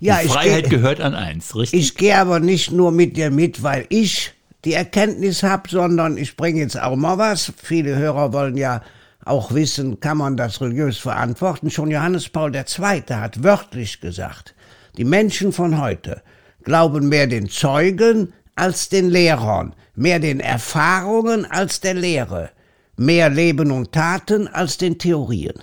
Ja, 0.00 0.18
Die 0.20 0.26
ich 0.26 0.32
Freiheit 0.32 0.64
geh- 0.64 0.70
gehört 0.70 1.00
an 1.00 1.14
eins, 1.14 1.54
richtig? 1.54 1.80
Ich 1.80 1.94
gehe 1.96 2.16
aber 2.16 2.40
nicht 2.40 2.70
nur 2.72 2.92
mit 2.92 3.16
dir 3.16 3.30
mit, 3.30 3.62
weil 3.62 3.84
ich 3.90 4.32
die 4.64 4.72
Erkenntnis 4.72 5.42
habe, 5.42 5.68
sondern 5.68 6.16
ich 6.16 6.36
bringe 6.36 6.60
jetzt 6.60 6.80
auch 6.80 6.96
mal 6.96 7.18
was. 7.18 7.52
Viele 7.62 7.96
Hörer 7.96 8.32
wollen 8.32 8.56
ja 8.56 8.82
auch 9.24 9.52
wissen, 9.52 10.00
kann 10.00 10.16
man 10.16 10.36
das 10.38 10.60
religiös 10.62 10.96
verantworten? 10.96 11.70
Schon 11.70 11.90
Johannes 11.90 12.28
Paul 12.30 12.54
II. 12.54 12.64
hat 13.10 13.42
wörtlich 13.42 14.00
gesagt, 14.00 14.54
die 14.96 15.04
Menschen 15.04 15.52
von 15.52 15.78
heute 15.78 16.22
glauben 16.64 17.08
mehr 17.08 17.26
den 17.26 17.48
Zeugen 17.50 18.32
als 18.58 18.88
den 18.88 19.08
Lehrern, 19.10 19.74
mehr 19.94 20.18
den 20.18 20.40
Erfahrungen 20.40 21.44
als 21.46 21.80
der 21.80 21.94
Lehre, 21.94 22.50
mehr 22.96 23.30
Leben 23.30 23.70
und 23.70 23.92
Taten 23.92 24.48
als 24.48 24.76
den 24.78 24.98
Theorien. 24.98 25.54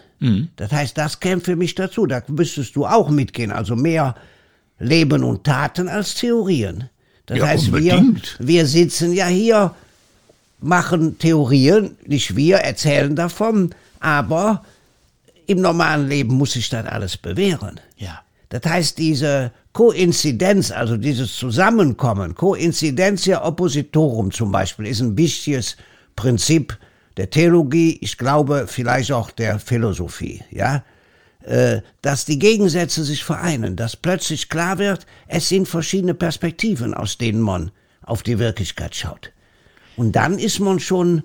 Das 0.56 0.72
heißt, 0.72 0.98
das 0.98 1.20
käme 1.20 1.42
für 1.42 1.56
mich 1.56 1.76
dazu. 1.76 2.08
Da 2.08 2.24
müsstest 2.28 2.76
du 2.76 2.86
auch 2.88 3.10
mitgehen. 3.10 3.52
Also 3.52 3.76
mehr 3.76 4.16
Leben 4.80 5.24
und 5.24 5.44
Taten 5.44 5.88
als 5.88 6.16
Theorien. 6.16 6.90
Das 7.28 7.38
Ja, 7.38 7.48
heißt, 7.48 7.72
wir, 7.74 8.04
wir 8.40 8.66
sitzen 8.66 9.14
ja 9.14 9.28
hier, 9.28 9.76
machen 10.60 11.20
Theorien, 11.20 11.96
nicht 12.08 12.36
wir, 12.36 12.58
erzählen 12.58 13.16
davon, 13.16 13.76
aber 14.00 14.64
im 15.46 15.62
normalen 15.62 16.08
Leben 16.08 16.34
muss 16.36 16.54
sich 16.54 16.70
das 16.70 16.86
alles 16.88 17.18
bewähren. 17.18 17.80
ja. 17.98 18.22
Das 18.50 18.62
heißt, 18.72 18.98
diese 18.98 19.52
Koinzidenz, 19.76 20.72
also 20.72 20.96
dieses 20.96 21.36
Zusammenkommen, 21.36 22.34
Coincidentia 22.34 23.46
oppositorum 23.46 24.32
zum 24.32 24.52
Beispiel, 24.52 24.88
ist 24.88 25.02
ein 25.02 25.18
wichtiges 25.18 25.76
Prinzip 26.16 26.78
der 27.18 27.30
Theologie, 27.30 27.98
ich 28.02 28.18
glaube 28.18 28.66
vielleicht 28.68 29.12
auch 29.12 29.32
der 29.32 29.60
Philosophie, 29.60 30.42
ja, 30.50 30.84
Äh, 31.46 31.82
dass 32.02 32.26
die 32.26 32.40
Gegensätze 32.40 33.04
sich 33.04 33.24
vereinen, 33.24 33.76
dass 33.76 33.96
plötzlich 33.96 34.50
klar 34.50 34.80
wird, 34.80 35.06
es 35.28 35.48
sind 35.48 35.68
verschiedene 35.68 36.16
Perspektiven, 36.16 36.96
aus 36.96 37.20
denen 37.20 37.40
man 37.40 37.70
auf 38.02 38.24
die 38.24 38.40
Wirklichkeit 38.40 38.96
schaut. 38.96 39.32
Und 39.96 40.14
dann 40.14 40.40
ist 40.40 40.60
man 40.60 40.80
schon 40.80 41.22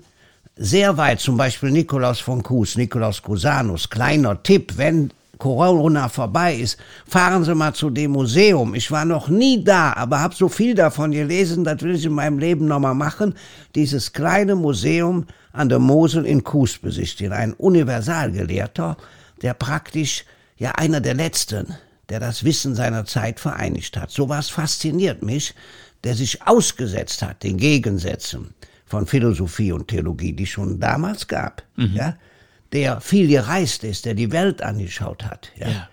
sehr 0.55 0.97
weit, 0.97 1.21
zum 1.21 1.37
Beispiel 1.37 1.71
Nikolaus 1.71 2.19
von 2.19 2.43
Kues, 2.43 2.75
Nikolaus 2.77 3.23
Cusanus, 3.23 3.89
kleiner 3.89 4.43
Tipp, 4.43 4.73
wenn 4.77 5.11
Corona 5.41 6.07
vorbei 6.07 6.53
ist, 6.53 6.77
fahren 7.07 7.43
Sie 7.43 7.55
mal 7.55 7.73
zu 7.73 7.89
dem 7.89 8.11
Museum. 8.11 8.75
Ich 8.75 8.91
war 8.91 9.05
noch 9.05 9.27
nie 9.27 9.63
da, 9.63 9.91
aber 9.93 10.19
habe 10.19 10.35
so 10.35 10.47
viel 10.47 10.75
davon 10.75 11.09
gelesen, 11.09 11.63
das 11.63 11.81
will 11.81 11.95
ich 11.95 12.05
in 12.05 12.13
meinem 12.13 12.37
Leben 12.37 12.67
nochmal 12.67 12.93
machen. 12.93 13.33
Dieses 13.73 14.13
kleine 14.13 14.55
Museum 14.55 15.25
an 15.51 15.67
der 15.67 15.79
Mosel 15.79 16.27
in 16.27 16.43
Kues 16.43 16.77
besichtigen. 16.77 17.33
Ein 17.33 17.53
Universalgelehrter, 17.53 18.97
der 19.41 19.55
praktisch 19.55 20.25
ja 20.57 20.73
einer 20.73 21.01
der 21.01 21.15
letzten, 21.15 21.75
der 22.09 22.19
das 22.19 22.43
Wissen 22.43 22.75
seiner 22.75 23.05
Zeit 23.05 23.39
vereinigt 23.39 23.97
hat. 23.97 24.11
Sowas 24.11 24.49
fasziniert 24.49 25.23
mich, 25.23 25.55
der 26.03 26.13
sich 26.13 26.45
ausgesetzt 26.45 27.23
hat 27.23 27.41
den 27.41 27.57
Gegensätzen 27.57 28.53
von 28.85 29.07
Philosophie 29.07 29.71
und 29.71 29.87
Theologie, 29.87 30.33
die 30.33 30.45
schon 30.45 30.79
damals 30.79 31.27
gab, 31.27 31.63
ja, 31.95 32.15
der 32.73 33.01
viel 33.01 33.27
gereist 33.27 33.83
ist, 33.83 34.05
der 34.05 34.13
die 34.13 34.31
Welt 34.31 34.61
angeschaut 34.61 35.25
hat, 35.25 35.51
ja. 35.57 35.69
Ja. 35.69 35.89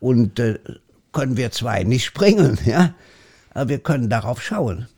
Und 0.00 0.38
äh, 0.38 0.58
können 1.12 1.36
wir 1.36 1.50
zwei 1.50 1.82
nicht 1.84 2.04
springen, 2.04 2.58
ja, 2.66 2.94
aber 3.52 3.68
wir 3.70 3.78
können 3.78 4.10
darauf 4.10 4.42
schauen. 4.42 4.88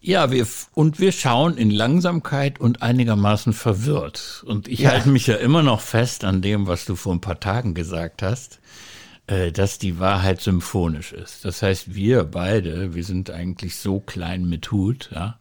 Ja, 0.00 0.30
wir, 0.30 0.46
und 0.74 1.00
wir 1.00 1.10
schauen 1.10 1.56
in 1.56 1.70
Langsamkeit 1.70 2.60
und 2.60 2.80
einigermaßen 2.80 3.52
verwirrt. 3.52 4.44
Und 4.46 4.68
ich 4.68 4.80
Ja. 4.80 4.90
halte 4.90 5.08
mich 5.08 5.26
ja 5.26 5.34
immer 5.34 5.64
noch 5.64 5.80
fest 5.80 6.22
an 6.22 6.42
dem, 6.42 6.68
was 6.68 6.84
du 6.84 6.94
vor 6.94 7.12
ein 7.12 7.20
paar 7.20 7.40
Tagen 7.40 7.74
gesagt 7.74 8.22
hast, 8.22 8.60
äh, 9.26 9.50
dass 9.50 9.78
die 9.78 9.98
Wahrheit 9.98 10.40
symphonisch 10.40 11.12
ist. 11.12 11.44
Das 11.44 11.60
heißt, 11.60 11.96
wir 11.96 12.22
beide, 12.22 12.94
wir 12.94 13.02
sind 13.02 13.30
eigentlich 13.30 13.76
so 13.76 13.98
klein 13.98 14.48
mit 14.48 14.70
Hut, 14.70 15.10
ja. 15.12 15.38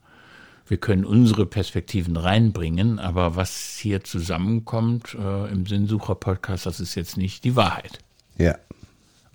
Wir 0.68 0.78
können 0.78 1.06
unsere 1.06 1.46
Perspektiven 1.46 2.18
reinbringen, 2.18 2.98
aber 2.98 3.36
was 3.36 3.78
hier 3.78 4.04
zusammenkommt 4.04 5.14
äh, 5.14 5.52
im 5.52 5.66
Sinnsucher-Podcast, 5.68 6.66
das 6.66 6.80
ist 6.80 6.96
jetzt 6.96 7.18
nicht 7.18 7.44
die 7.44 7.56
Wahrheit. 7.56 8.00
Ja. 8.38 8.58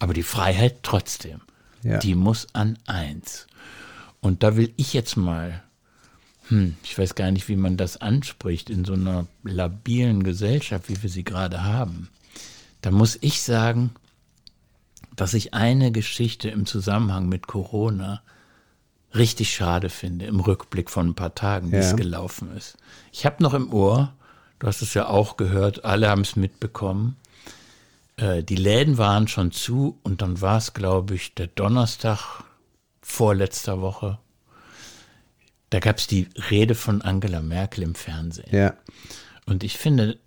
Aber 0.01 0.13
die 0.13 0.25
Freiheit 0.25 0.83
trotzdem, 0.83 1.41
Ja. 1.85 1.99
die 1.99 2.15
muss 2.17 2.49
an 2.55 2.79
eins. 2.87 3.47
Und 4.21 4.43
da 4.43 4.57
will 4.57 4.73
ich 4.77 4.93
jetzt 4.93 5.17
mal, 5.17 5.63
hm, 6.49 6.75
ich 6.83 6.99
weiß 6.99 7.15
gar 7.15 7.31
nicht, 7.31 7.49
wie 7.49 7.57
man 7.57 7.77
das 7.77 7.97
anspricht 7.99 8.69
in 8.69 8.85
so 8.85 8.95
einer 8.95 9.27
labilen 9.45 10.25
Gesellschaft, 10.25 10.89
wie 10.89 11.01
wir 11.01 11.11
sie 11.11 11.25
gerade 11.25 11.63
haben. 11.63 12.09
Da 12.83 12.91
muss 12.91 13.17
ich 13.21 13.43
sagen, 13.43 13.91
dass 15.15 15.35
ich 15.35 15.55
eine 15.55 15.93
Geschichte 15.93 16.49
im 16.49 16.67
Zusammenhang 16.67 17.29
mit 17.29 17.47
Corona 17.47 18.23
richtig 19.15 19.55
schade 19.55 19.89
finde, 19.91 20.27
im 20.27 20.41
Rückblick 20.41 20.91
von 20.91 21.09
ein 21.09 21.15
paar 21.15 21.35
Tagen, 21.35 21.73
wie 21.73 21.77
Ja. 21.77 21.81
es 21.83 21.97
gelaufen 21.97 22.55
ist. 22.57 22.77
Ich 23.13 23.27
habe 23.27 23.43
noch 23.43 23.55
im 23.55 23.73
Ohr, 23.73 24.13
du 24.59 24.67
hast 24.67 24.83
es 24.83 24.95
ja 24.95 25.09
auch 25.09 25.37
gehört, 25.37 25.85
alle 25.85 26.09
haben 26.09 26.21
es 26.23 26.37
mitbekommen, 26.37 27.17
äh, 28.17 28.43
die 28.43 28.57
Läden 28.57 28.99
waren 28.99 29.27
schon 29.29 29.51
zu 29.53 29.99
und 30.03 30.23
dann 30.23 30.41
war 30.41 30.59
es, 30.59 30.75
glaube 30.75 31.15
ich, 31.15 31.35
der 31.35 31.49
Donnerstag 31.49 32.45
vorletzter 33.03 33.81
Woche. 33.81 34.19
Da 35.71 35.79
gab 35.81 35.99
es 35.99 36.07
die 36.07 36.29
Rede 36.51 36.75
von 36.75 37.01
Angela 37.03 37.41
Merkel 37.43 37.83
im 37.85 37.95
Fernsehen. 37.95 38.49
Ja. 38.55 38.75
Und 39.47 39.63
ich 39.65 39.79
finde 39.79 40.19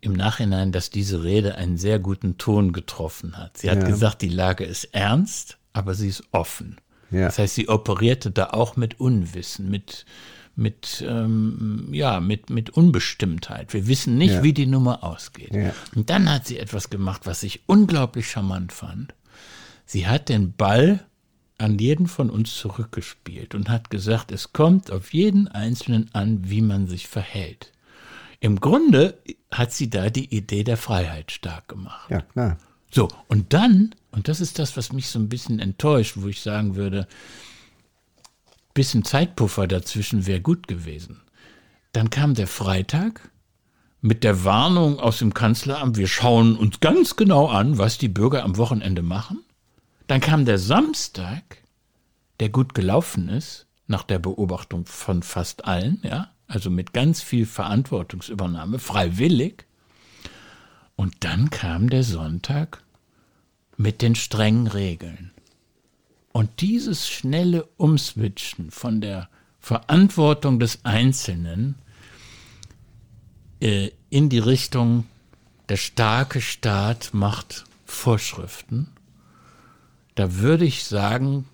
im 0.00 0.12
Nachhinein, 0.12 0.70
dass 0.70 0.90
diese 0.90 1.24
Rede 1.24 1.56
einen 1.56 1.76
sehr 1.76 1.98
guten 1.98 2.38
Ton 2.38 2.72
getroffen 2.72 3.36
hat. 3.36 3.58
Sie 3.58 3.68
hat 3.70 3.82
Ja. 3.82 3.88
gesagt, 3.88 4.22
die 4.22 4.28
Lage 4.28 4.64
ist 4.64 4.84
ernst, 4.94 5.58
aber 5.72 5.94
sie 5.94 6.08
ist 6.08 6.22
offen. 6.30 6.76
Ja. 7.10 7.26
Das 7.26 7.38
heißt, 7.38 7.54
sie 7.54 7.68
operierte 7.68 8.30
da 8.30 8.50
auch 8.50 8.76
mit 8.76 9.00
Unwissen, 9.00 9.70
mit, 9.70 10.04
mit, 10.56 11.04
ähm, 11.08 11.88
ja, 11.92 12.20
mit, 12.20 12.50
mit 12.50 12.70
Unbestimmtheit. 12.70 13.72
Wir 13.72 13.86
wissen 13.86 14.18
nicht, 14.18 14.34
Ja. 14.34 14.42
wie 14.42 14.52
die 14.52 14.66
Nummer 14.66 15.02
ausgeht. 15.04 15.54
Ja. 15.54 15.72
Und 15.94 16.10
dann 16.10 16.28
hat 16.30 16.46
sie 16.46 16.58
etwas 16.58 16.90
gemacht, 16.90 17.22
was 17.24 17.42
ich 17.42 17.62
unglaublich 17.66 18.28
charmant 18.30 18.72
fand. 18.72 19.14
Sie 19.86 20.06
hat 20.06 20.28
den 20.28 20.52
Ball 20.52 21.04
an 21.56 21.78
jeden 21.78 22.06
von 22.06 22.30
uns 22.30 22.54
zurückgespielt 22.56 23.54
und 23.54 23.68
hat 23.68 23.90
gesagt, 23.90 24.30
es 24.30 24.52
kommt 24.52 24.90
auf 24.92 25.12
jeden 25.12 25.48
Einzelnen 25.48 26.08
an, 26.12 26.42
wie 26.50 26.60
man 26.62 26.86
sich 26.86 27.08
verhält. 27.08 27.72
Im 28.40 28.60
Grunde 28.60 29.18
hat 29.50 29.72
sie 29.72 29.90
da 29.90 30.10
die 30.10 30.32
Idee 30.32 30.62
der 30.62 30.76
Freiheit 30.76 31.32
stark 31.32 31.66
gemacht. 31.66 32.08
Ja, 32.10 32.20
klar. 32.20 32.58
So, 32.90 33.08
und 33.28 33.52
dann, 33.52 33.94
und 34.12 34.28
das 34.28 34.40
ist 34.40 34.58
das, 34.58 34.76
was 34.76 34.92
mich 34.92 35.08
so 35.08 35.18
ein 35.18 35.28
bisschen 35.28 35.58
enttäuscht, 35.60 36.14
wo 36.16 36.28
ich 36.28 36.40
sagen 36.40 36.76
würde, 36.76 37.06
bisschen 38.74 39.04
Zeitpuffer 39.04 39.66
dazwischen 39.66 40.26
wäre 40.26 40.40
gut 40.40 40.68
gewesen. 40.68 41.20
Dann 41.92 42.10
kam 42.10 42.34
der 42.34 42.46
Freitag 42.46 43.30
mit 44.00 44.22
der 44.22 44.44
Warnung 44.44 45.00
aus 45.00 45.18
dem 45.18 45.34
Kanzleramt, 45.34 45.96
wir 45.96 46.06
schauen 46.06 46.56
uns 46.56 46.78
ganz 46.78 47.16
genau 47.16 47.48
an, 47.48 47.78
was 47.78 47.98
die 47.98 48.08
Bürger 48.08 48.44
am 48.44 48.56
Wochenende 48.56 49.02
machen. 49.02 49.42
Dann 50.06 50.20
kam 50.20 50.44
der 50.44 50.58
Samstag, 50.58 51.58
der 52.38 52.50
gut 52.50 52.74
gelaufen 52.74 53.28
ist, 53.28 53.66
nach 53.88 54.04
der 54.04 54.20
Beobachtung 54.20 54.86
von 54.86 55.22
fast 55.22 55.64
allen, 55.64 56.00
ja, 56.04 56.30
also 56.46 56.70
mit 56.70 56.92
ganz 56.92 57.20
viel 57.20 57.46
Verantwortungsübernahme, 57.46 58.78
freiwillig. 58.78 59.66
Und 60.98 61.18
dann 61.20 61.50
kam 61.50 61.90
der 61.90 62.02
Sonntag 62.02 62.82
mit 63.76 64.02
den 64.02 64.16
strengen 64.16 64.66
Regeln. 64.66 65.30
Und 66.32 66.60
dieses 66.60 67.08
schnelle 67.08 67.68
Umswitchen 67.76 68.72
von 68.72 69.00
der 69.00 69.28
Verantwortung 69.60 70.58
des 70.58 70.84
Einzelnen 70.84 71.76
äh, 73.60 73.90
in 74.10 74.28
die 74.28 74.40
Richtung, 74.40 75.06
der 75.68 75.76
starke 75.76 76.40
Staat 76.40 77.10
macht 77.12 77.64
Vorschriften, 77.84 78.88
da 80.16 80.34
würde 80.34 80.64
ich 80.64 80.82
sagen, 80.82 81.46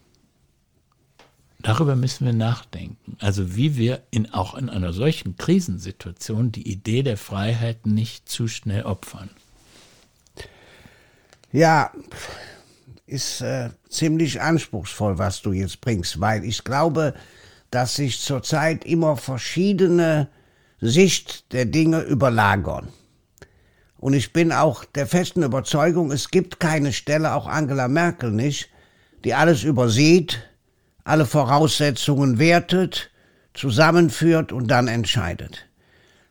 darüber 1.64 1.96
müssen 1.96 2.26
wir 2.26 2.32
nachdenken. 2.32 3.16
Also 3.20 3.56
wie 3.56 3.76
wir 3.76 4.02
in, 4.10 4.32
auch 4.32 4.54
in 4.54 4.68
einer 4.68 4.92
solchen 4.92 5.36
Krisensituation 5.36 6.52
die 6.52 6.70
Idee 6.70 7.02
der 7.02 7.16
Freiheit 7.16 7.86
nicht 7.86 8.28
zu 8.28 8.46
schnell 8.46 8.84
opfern. 8.84 9.30
Ja, 11.50 11.90
ist 13.06 13.40
äh, 13.40 13.70
ziemlich 13.88 14.40
anspruchsvoll, 14.40 15.18
was 15.18 15.42
du 15.42 15.52
jetzt 15.52 15.80
bringst, 15.80 16.20
weil 16.20 16.44
ich 16.44 16.64
glaube, 16.64 17.14
dass 17.70 17.96
sich 17.96 18.20
zurzeit 18.20 18.84
immer 18.84 19.16
verschiedene 19.16 20.28
Sicht 20.80 21.52
der 21.52 21.64
Dinge 21.64 22.02
überlagern. 22.02 22.88
Und 23.98 24.12
ich 24.12 24.32
bin 24.32 24.52
auch 24.52 24.84
der 24.84 25.06
festen 25.06 25.42
Überzeugung, 25.42 26.12
es 26.12 26.30
gibt 26.30 26.60
keine 26.60 26.92
Stelle, 26.92 27.34
auch 27.34 27.46
Angela 27.46 27.88
Merkel 27.88 28.30
nicht, 28.30 28.68
die 29.24 29.32
alles 29.32 29.64
übersieht, 29.64 30.42
alle 31.04 31.26
Voraussetzungen 31.26 32.38
wertet, 32.38 33.10
zusammenführt 33.52 34.52
und 34.52 34.68
dann 34.68 34.88
entscheidet. 34.88 35.66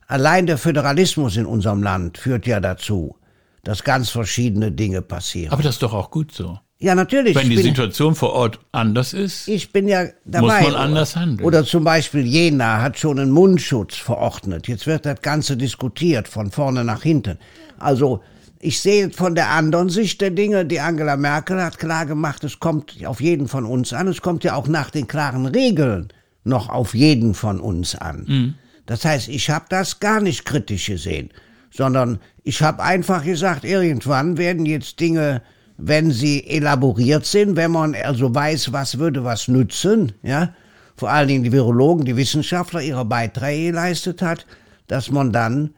Allein 0.08 0.46
der 0.46 0.58
Föderalismus 0.58 1.38
in 1.38 1.46
unserem 1.46 1.82
Land 1.82 2.18
führt 2.18 2.46
ja 2.46 2.60
dazu, 2.60 3.15
dass 3.63 3.84
ganz 3.84 4.10
verschiedene 4.10 4.72
Dinge 4.72 5.01
passieren. 5.01 5.53
Aber 5.53 5.63
das 5.63 5.75
ist 5.75 5.84
doch 5.84 5.94
auch 5.94 6.12
gut 6.12 6.32
so. 6.32 6.60
Ja, 6.80 6.96
natürlich. 6.96 7.34
Wenn 7.34 7.50
die 7.50 7.56
bin, 7.56 7.63
Situation 7.63 8.13
vor 8.13 8.34
Ort 8.34 8.60
anders 8.74 9.13
ist, 9.13 9.48
ich 9.48 9.72
bin 9.72 9.88
ja 9.88 10.08
dabei. 10.25 10.62
muss 10.63 10.72
man 10.72 10.75
anders 10.75 11.15
handeln. 11.15 11.48
Oder 11.48 11.63
zum 11.63 11.86
Beispiel 11.86 12.25
Jena 12.25 12.82
hat 12.82 13.00
schon 13.00 13.20
einen 13.20 13.32
Mundschutz 13.32 13.96
verordnet. 13.96 14.68
Jetzt 14.68 14.86
wird 14.86 15.06
das 15.06 15.22
Ganze 15.22 15.56
diskutiert, 15.56 16.27
von 16.27 16.51
vorne 16.51 16.84
nach 16.84 17.03
hinten. 17.03 17.38
Also 17.80 18.22
ich 18.63 18.79
sehe 18.79 19.10
von 19.12 19.36
der 19.36 19.50
anderen 19.50 19.89
Sicht 19.89 20.22
der 20.22 20.32
Dinge, 20.32 20.65
die 20.65 20.79
Angela 20.79 21.17
Merkel 21.17 21.62
hat 21.62 21.77
klar 21.77 22.05
gemacht, 22.05 22.43
es 22.43 22.60
kommt 22.60 23.05
auf 23.05 23.22
jeden 23.22 23.48
von 23.48 23.65
uns 23.65 23.93
an. 23.93 24.08
Es 24.08 24.22
kommt 24.22 24.43
ja 24.43 24.55
auch 24.55 24.67
nach 24.67 24.89
den 24.89 25.08
klaren 25.08 25.46
Regeln 25.46 26.10
noch 26.43 26.70
auf 26.70 26.93
jeden 26.93 27.34
von 27.34 27.60
uns 27.60 27.96
an. 27.96 28.25
Mhm. 28.27 28.53
Das 28.86 29.05
heißt, 29.05 29.29
ich 29.29 29.50
habe 29.50 29.65
das 29.70 30.00
gar 30.00 30.20
nicht 30.20 30.46
kritisch 30.46 30.88
gesehen, 30.88 31.29
sondern 31.72 32.20
ich 32.43 32.62
habe 32.62 32.84
einfach 32.84 33.24
gesagt, 33.24 33.63
irgendwann 33.63 34.38
werden 34.38 34.65
jetzt 34.65 35.00
Dinge 35.00 35.41
wenn 35.77 36.12
sie 36.12 36.48
elaboriert 36.48 37.25
sind, 37.25 37.55
wenn 37.55 37.72
man 37.72 37.96
also 37.96 38.34
weiß, 38.34 38.72
was 38.72 39.00
würde 39.00 39.24
was 39.24 39.48
nützen, 39.48 40.13
ja, 40.22 40.53
vor 40.96 41.10
allen 41.10 41.27
Dingen 41.27 41.43
die 41.43 41.51
Virologen, 41.51 42.05
die 42.05 42.15
Wissenschaftler 42.15 42.82
ihre 42.82 43.05
Beiträge 43.05 43.72
geleistet 43.72 44.22
hat, 44.22 44.46
dass 44.88 45.10
man 45.10 45.32
dann 45.32 45.74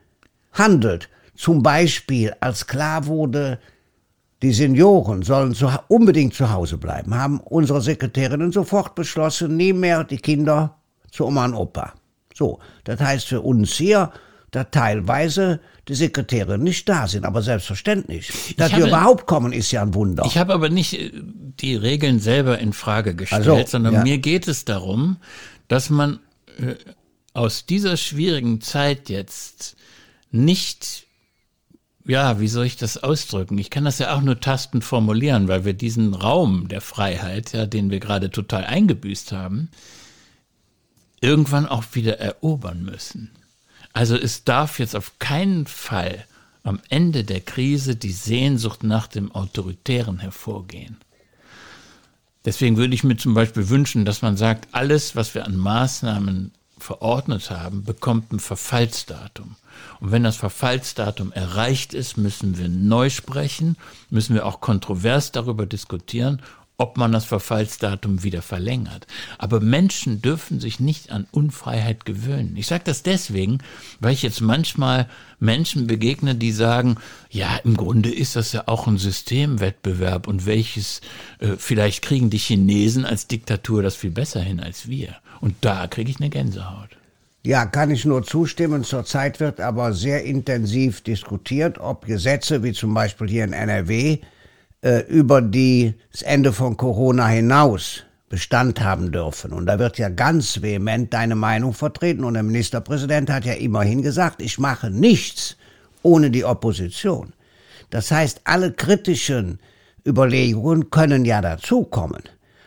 handelt. 0.52 1.10
Zum 1.36 1.62
Beispiel, 1.64 2.34
als 2.40 2.68
klar 2.68 3.06
wurde, 3.08 3.60
die 4.42 4.54
Senioren 4.54 5.22
sollen 5.22 5.54
zu, 5.54 5.70
unbedingt 5.88 6.34
zu 6.34 6.52
Hause 6.52 6.78
bleiben, 6.78 7.16
haben 7.16 7.40
unsere 7.40 7.82
Sekretärinnen 7.82 8.52
sofort 8.52 8.96
beschlossen, 8.96 9.58
nie 9.58 9.74
mehr 9.74 10.04
die 10.04 10.18
Kinder 10.18 10.78
zu 11.12 11.26
Oma 11.26 11.46
und 11.46 11.54
Opa. 11.54 11.94
So, 12.34 12.60
das 12.84 13.00
heißt 13.00 13.28
für 13.28 13.42
uns 13.42 13.74
hier, 13.74 14.12
da 14.52 14.66
teilweise 14.66 15.60
die 15.88 15.96
Sekretäre 15.96 16.58
nicht 16.58 16.88
da 16.88 17.08
sind, 17.08 17.26
aber 17.26 17.42
selbstverständlich. 17.42 18.56
Dass 18.58 18.72
die 18.72 18.82
überhaupt 18.82 19.26
kommen, 19.26 19.52
ist 19.52 19.72
ja 19.72 19.82
ein 19.82 19.94
Wunder. 19.94 20.24
Ich 20.26 20.38
habe 20.38 20.54
aber 20.54 20.70
nicht 20.70 20.94
äh, 20.94 21.12
die 21.60 21.76
Regeln 21.76 22.20
selber 22.20 22.60
in 22.60 22.74
Frage 22.74 23.16
gestellt, 23.16 23.48
also, 23.48 23.66
sondern 23.66 23.94
ja. 23.96 24.04
mir 24.04 24.18
geht 24.18 24.48
es 24.48 24.66
darum, 24.66 25.18
dass 25.68 25.90
man 25.90 26.20
äh, 26.58 26.76
aus 27.34 27.66
dieser 27.66 27.98
schwierigen 27.98 28.62
Zeit 28.62 29.10
jetzt 29.10 29.76
nicht 30.32 31.05
ja, 32.06 32.40
wie 32.40 32.48
soll 32.48 32.66
ich 32.66 32.78
das 32.78 32.98
ausdrücken? 33.02 33.58
Ich 33.58 33.70
kann 33.70 33.86
das 33.86 34.00
ja 34.00 34.16
auch 34.16 34.22
nur 34.22 34.40
tastend 34.40 34.84
formulieren, 34.84 35.48
weil 35.48 35.66
wir 35.66 35.74
diesen 35.74 36.14
Raum 36.14 36.68
der 36.68 36.82
Freiheit, 36.82 37.54
ja, 37.54 37.66
den 37.66 37.90
wir 37.90 38.00
gerade 38.00 38.30
total 38.30 38.64
eingebüßt 38.66 39.32
haben, 39.32 39.70
irgendwann 41.20 41.66
auch 41.66 41.84
wieder 41.94 42.20
erobern 42.20 42.84
müssen. 42.84 43.32
Also 43.94 44.16
es 44.16 44.44
darf 44.44 44.80
jetzt 44.80 44.96
auf 44.96 45.18
keinen 45.20 45.66
Fall 45.66 46.26
am 46.64 46.80
Ende 46.90 47.24
der 47.24 47.42
Krise 47.42 47.96
die 47.96 48.12
Sehnsucht 48.12 48.84
nach 48.84 49.08
dem 49.08 49.32
Autoritären 49.32 50.20
hervorgehen. 50.20 50.98
Deswegen 52.44 52.78
würde 52.78 52.94
ich 52.94 53.04
mir 53.04 53.18
zum 53.18 53.34
Beispiel 53.34 53.70
wünschen, 53.70 54.06
dass 54.06 54.22
man 54.22 54.38
sagt, 54.38 54.68
alles, 54.72 55.16
was 55.16 55.34
wir 55.34 55.46
an 55.46 55.58
Maßnahmen 55.58 56.52
verordnet 56.78 57.50
haben, 57.52 57.84
bekommt 57.84 58.32
ein 58.32 58.40
Verfallsdatum. 58.40 59.56
Und 60.00 60.12
wenn 60.12 60.24
das 60.24 60.36
Verfallsdatum 60.36 61.32
erreicht 61.32 61.94
ist, 61.94 62.18
müssen 62.18 62.58
wir 62.58 62.70
neu 62.70 63.10
sprechen, 63.10 63.78
müssen 64.10 64.36
wir 64.36 64.46
auch 64.46 64.62
kontrovers 64.62 65.32
darüber 65.32 65.66
diskutieren 65.66 66.42
ob 66.78 66.98
man 66.98 67.12
das 67.12 67.26
Verfallsdatum 67.26 68.24
wieder 68.24 68.42
verlängert. 68.42 69.08
Aber 69.38 69.60
Menschen 69.60 70.22
dürfen 70.22 70.60
sich 70.60 70.80
nicht 70.80 71.12
an 71.12 71.28
Unfreiheit 71.32 72.06
gewöhnen. 72.06 72.56
Ich 72.58 72.68
sage 72.68 72.84
das 72.86 73.04
deswegen, 73.04 73.60
weil 74.00 74.14
ich 74.14 74.24
jetzt 74.24 74.42
manchmal 74.42 75.08
Menschen 75.40 75.88
begegne, 75.88 76.36
die 76.36 76.52
sagen, 76.52 76.98
ja, 77.30 77.56
im 77.64 77.78
Grunde 77.78 78.14
ist 78.14 78.36
das 78.36 78.52
ja 78.52 78.64
auch 78.68 78.88
ein 78.88 78.98
Systemwettbewerb 78.98 80.28
und 80.28 80.46
welches, 80.46 81.02
äh, 81.40 81.54
vielleicht 81.58 82.02
kriegen 82.02 82.30
die 82.30 82.38
Chinesen 82.38 83.06
als 83.06 83.28
Diktatur 83.28 83.82
das 83.82 83.96
viel 83.96 84.12
besser 84.12 84.42
hin 84.42 84.60
als 84.60 84.88
wir. 84.88 85.16
Und 85.42 85.56
da 85.62 85.88
kriege 85.88 86.10
ich 86.12 86.20
eine 86.20 86.30
Gänsehaut. 86.30 86.90
Ja, 87.44 87.66
kann 87.68 87.92
ich 87.92 88.06
nur 88.06 88.24
zustimmen. 88.24 88.84
Zurzeit 88.84 89.40
wird 89.40 89.62
aber 89.62 89.94
sehr 89.94 90.24
intensiv 90.24 91.02
diskutiert, 91.02 91.78
ob 91.78 92.08
Gesetze 92.08 92.64
wie 92.64 92.74
zum 92.74 92.94
Beispiel 92.94 93.30
hier 93.30 93.44
in 93.44 93.54
NRW 93.54 94.18
äh, 94.86 95.00
über 95.08 95.42
die, 95.42 95.96
das 96.12 96.22
Ende 96.22 96.54
von 96.54 96.78
Corona 96.78 97.28
hinaus 97.28 98.04
Bestand 98.30 98.82
haben 98.82 99.12
dürfen. 99.12 99.52
Und 99.52 99.66
da 99.66 99.80
wird 99.80 99.98
ja 99.98 100.10
ganz 100.10 100.62
vehement 100.62 101.12
deine 101.12 101.34
Meinung 101.36 101.74
vertreten. 101.74 102.24
Und 102.24 102.36
der 102.36 102.44
Ministerpräsident 102.44 103.32
hat 103.32 103.46
ja 103.46 103.54
immerhin 103.54 104.04
gesagt, 104.04 104.44
ich 104.44 104.60
mache 104.60 104.92
nichts 104.92 105.58
ohne 106.04 106.30
die 106.30 106.46
Opposition. 106.46 107.34
Das 107.90 108.12
heißt, 108.12 108.42
alle 108.44 108.74
kritischen 108.74 109.60
Überlegungen 110.06 110.92
können 110.92 111.26
ja 111.26 111.42
dazukommen. 111.42 112.22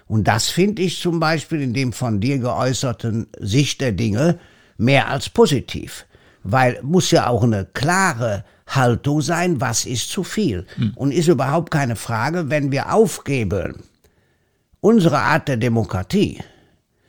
Und 0.08 0.26
das 0.26 0.48
finde 0.48 0.82
ich 0.82 1.00
zum 1.00 1.20
Beispiel 1.20 1.60
in 1.60 1.72
dem 1.72 1.92
von 1.92 2.18
dir 2.18 2.38
geäußerten 2.38 3.28
Sicht 3.38 3.80
der 3.80 3.92
Dinge 3.92 4.40
mehr 4.76 5.08
als 5.08 5.28
positiv. 5.28 6.04
Weil 6.42 6.80
muss 6.82 7.12
ja 7.12 7.28
auch 7.28 7.44
eine 7.44 7.64
klare 7.64 8.44
Haltung 8.68 9.22
sein, 9.22 9.60
was 9.60 9.84
ist 9.84 10.10
zu 10.10 10.22
viel. 10.22 10.66
Hm. 10.76 10.92
Und 10.94 11.12
ist 11.12 11.28
überhaupt 11.28 11.70
keine 11.70 11.96
Frage, 11.96 12.50
wenn 12.50 12.70
wir 12.70 12.92
aufgeben, 12.92 13.82
unsere 14.80 15.18
Art 15.18 15.48
der 15.48 15.56
Demokratie, 15.56 16.40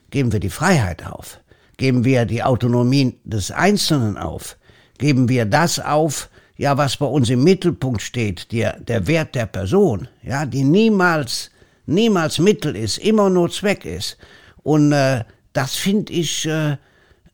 geben 0.10 0.32
wir 0.32 0.40
die 0.40 0.50
Freiheit 0.50 1.06
auf, 1.06 1.40
geben 1.78 2.04
wir 2.04 2.26
die 2.26 2.44
Autonomie 2.44 3.20
des 3.24 3.52
Einzelnen 3.52 4.18
auf, 4.18 4.58
geben 4.98 5.30
wir 5.30 5.46
das 5.46 5.80
auf, 5.80 6.30
ja, 6.58 6.78
was 6.78 6.98
bei 6.98 7.06
uns 7.06 7.30
im 7.30 7.44
Mittelpunkt 7.44 8.02
steht, 8.02 8.52
der, 8.52 8.80
der 8.80 9.08
Wert 9.08 9.36
der 9.36 9.46
Person, 9.46 10.08
ja, 10.24 10.46
die 10.46 10.64
niemals, 10.64 11.52
niemals 11.86 12.40
Mittel 12.40 12.76
ist, 12.76 12.98
immer 12.98 13.30
nur 13.30 13.50
Zweck 13.50 13.86
ist. 13.86 14.18
Und 14.64 14.92
äh, 14.92 15.24
das 15.54 15.76
finde 15.76 16.12
ich 16.12 16.46
äh, 16.46 16.78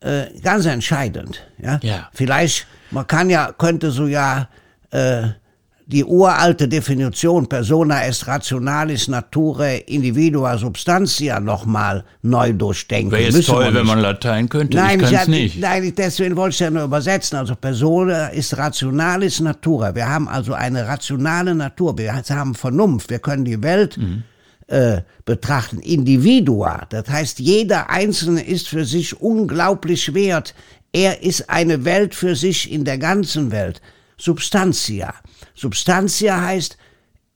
äh, 0.00 0.26
ganz 0.42 0.66
entscheidend. 0.66 1.42
Ja? 1.58 1.78
ja. 1.82 2.08
Vielleicht 2.12 2.66
man 2.90 3.06
kann 3.06 3.30
ja, 3.30 3.52
könnte 3.56 3.90
so 3.90 4.06
ja 4.06 4.48
äh, 4.90 5.28
die 5.88 6.04
uralte 6.04 6.66
Definition 6.66 7.46
persona 7.46 8.06
est 8.06 8.26
rationalis 8.26 9.06
nature 9.06 9.76
individua 9.86 10.58
substantia 10.58 11.38
nochmal 11.38 12.02
neu 12.22 12.52
durchdenken. 12.52 13.12
Wäre 13.12 13.28
es 13.28 13.46
toll, 13.46 13.72
wenn 13.72 13.86
man 13.86 14.00
Latein 14.00 14.48
könnte, 14.48 14.76
nein, 14.76 14.98
ich 14.98 15.10
kann 15.10 15.14
es 15.14 15.28
nicht. 15.28 15.60
Nein, 15.60 15.92
deswegen 15.96 16.34
wollte 16.36 16.54
ich 16.54 16.60
ja 16.60 16.70
nur 16.70 16.82
übersetzen. 16.82 17.38
Also 17.38 17.54
persona 17.54 18.28
ist 18.28 18.56
rationalis 18.56 19.38
natura. 19.38 19.94
Wir 19.94 20.08
haben 20.08 20.26
also 20.26 20.54
eine 20.54 20.88
rationale 20.88 21.54
Natur. 21.54 21.96
Wir 21.96 22.14
haben 22.14 22.56
Vernunft. 22.56 23.08
Wir 23.08 23.20
können 23.20 23.44
die 23.44 23.62
Welt 23.62 23.96
mhm. 23.96 24.24
Äh, 24.68 25.02
betrachten. 25.24 25.78
Individua. 25.78 26.86
Das 26.88 27.08
heißt, 27.08 27.38
jeder 27.38 27.90
Einzelne 27.90 28.44
ist 28.44 28.68
für 28.68 28.84
sich 28.84 29.20
unglaublich 29.20 30.14
wert. 30.14 30.54
Er 30.92 31.22
ist 31.22 31.50
eine 31.50 31.84
Welt 31.84 32.14
für 32.14 32.36
sich 32.36 32.70
in 32.70 32.84
der 32.84 32.98
ganzen 32.98 33.50
Welt. 33.50 33.80
Substantia. 34.16 35.14
Substantia 35.54 36.40
heißt, 36.40 36.76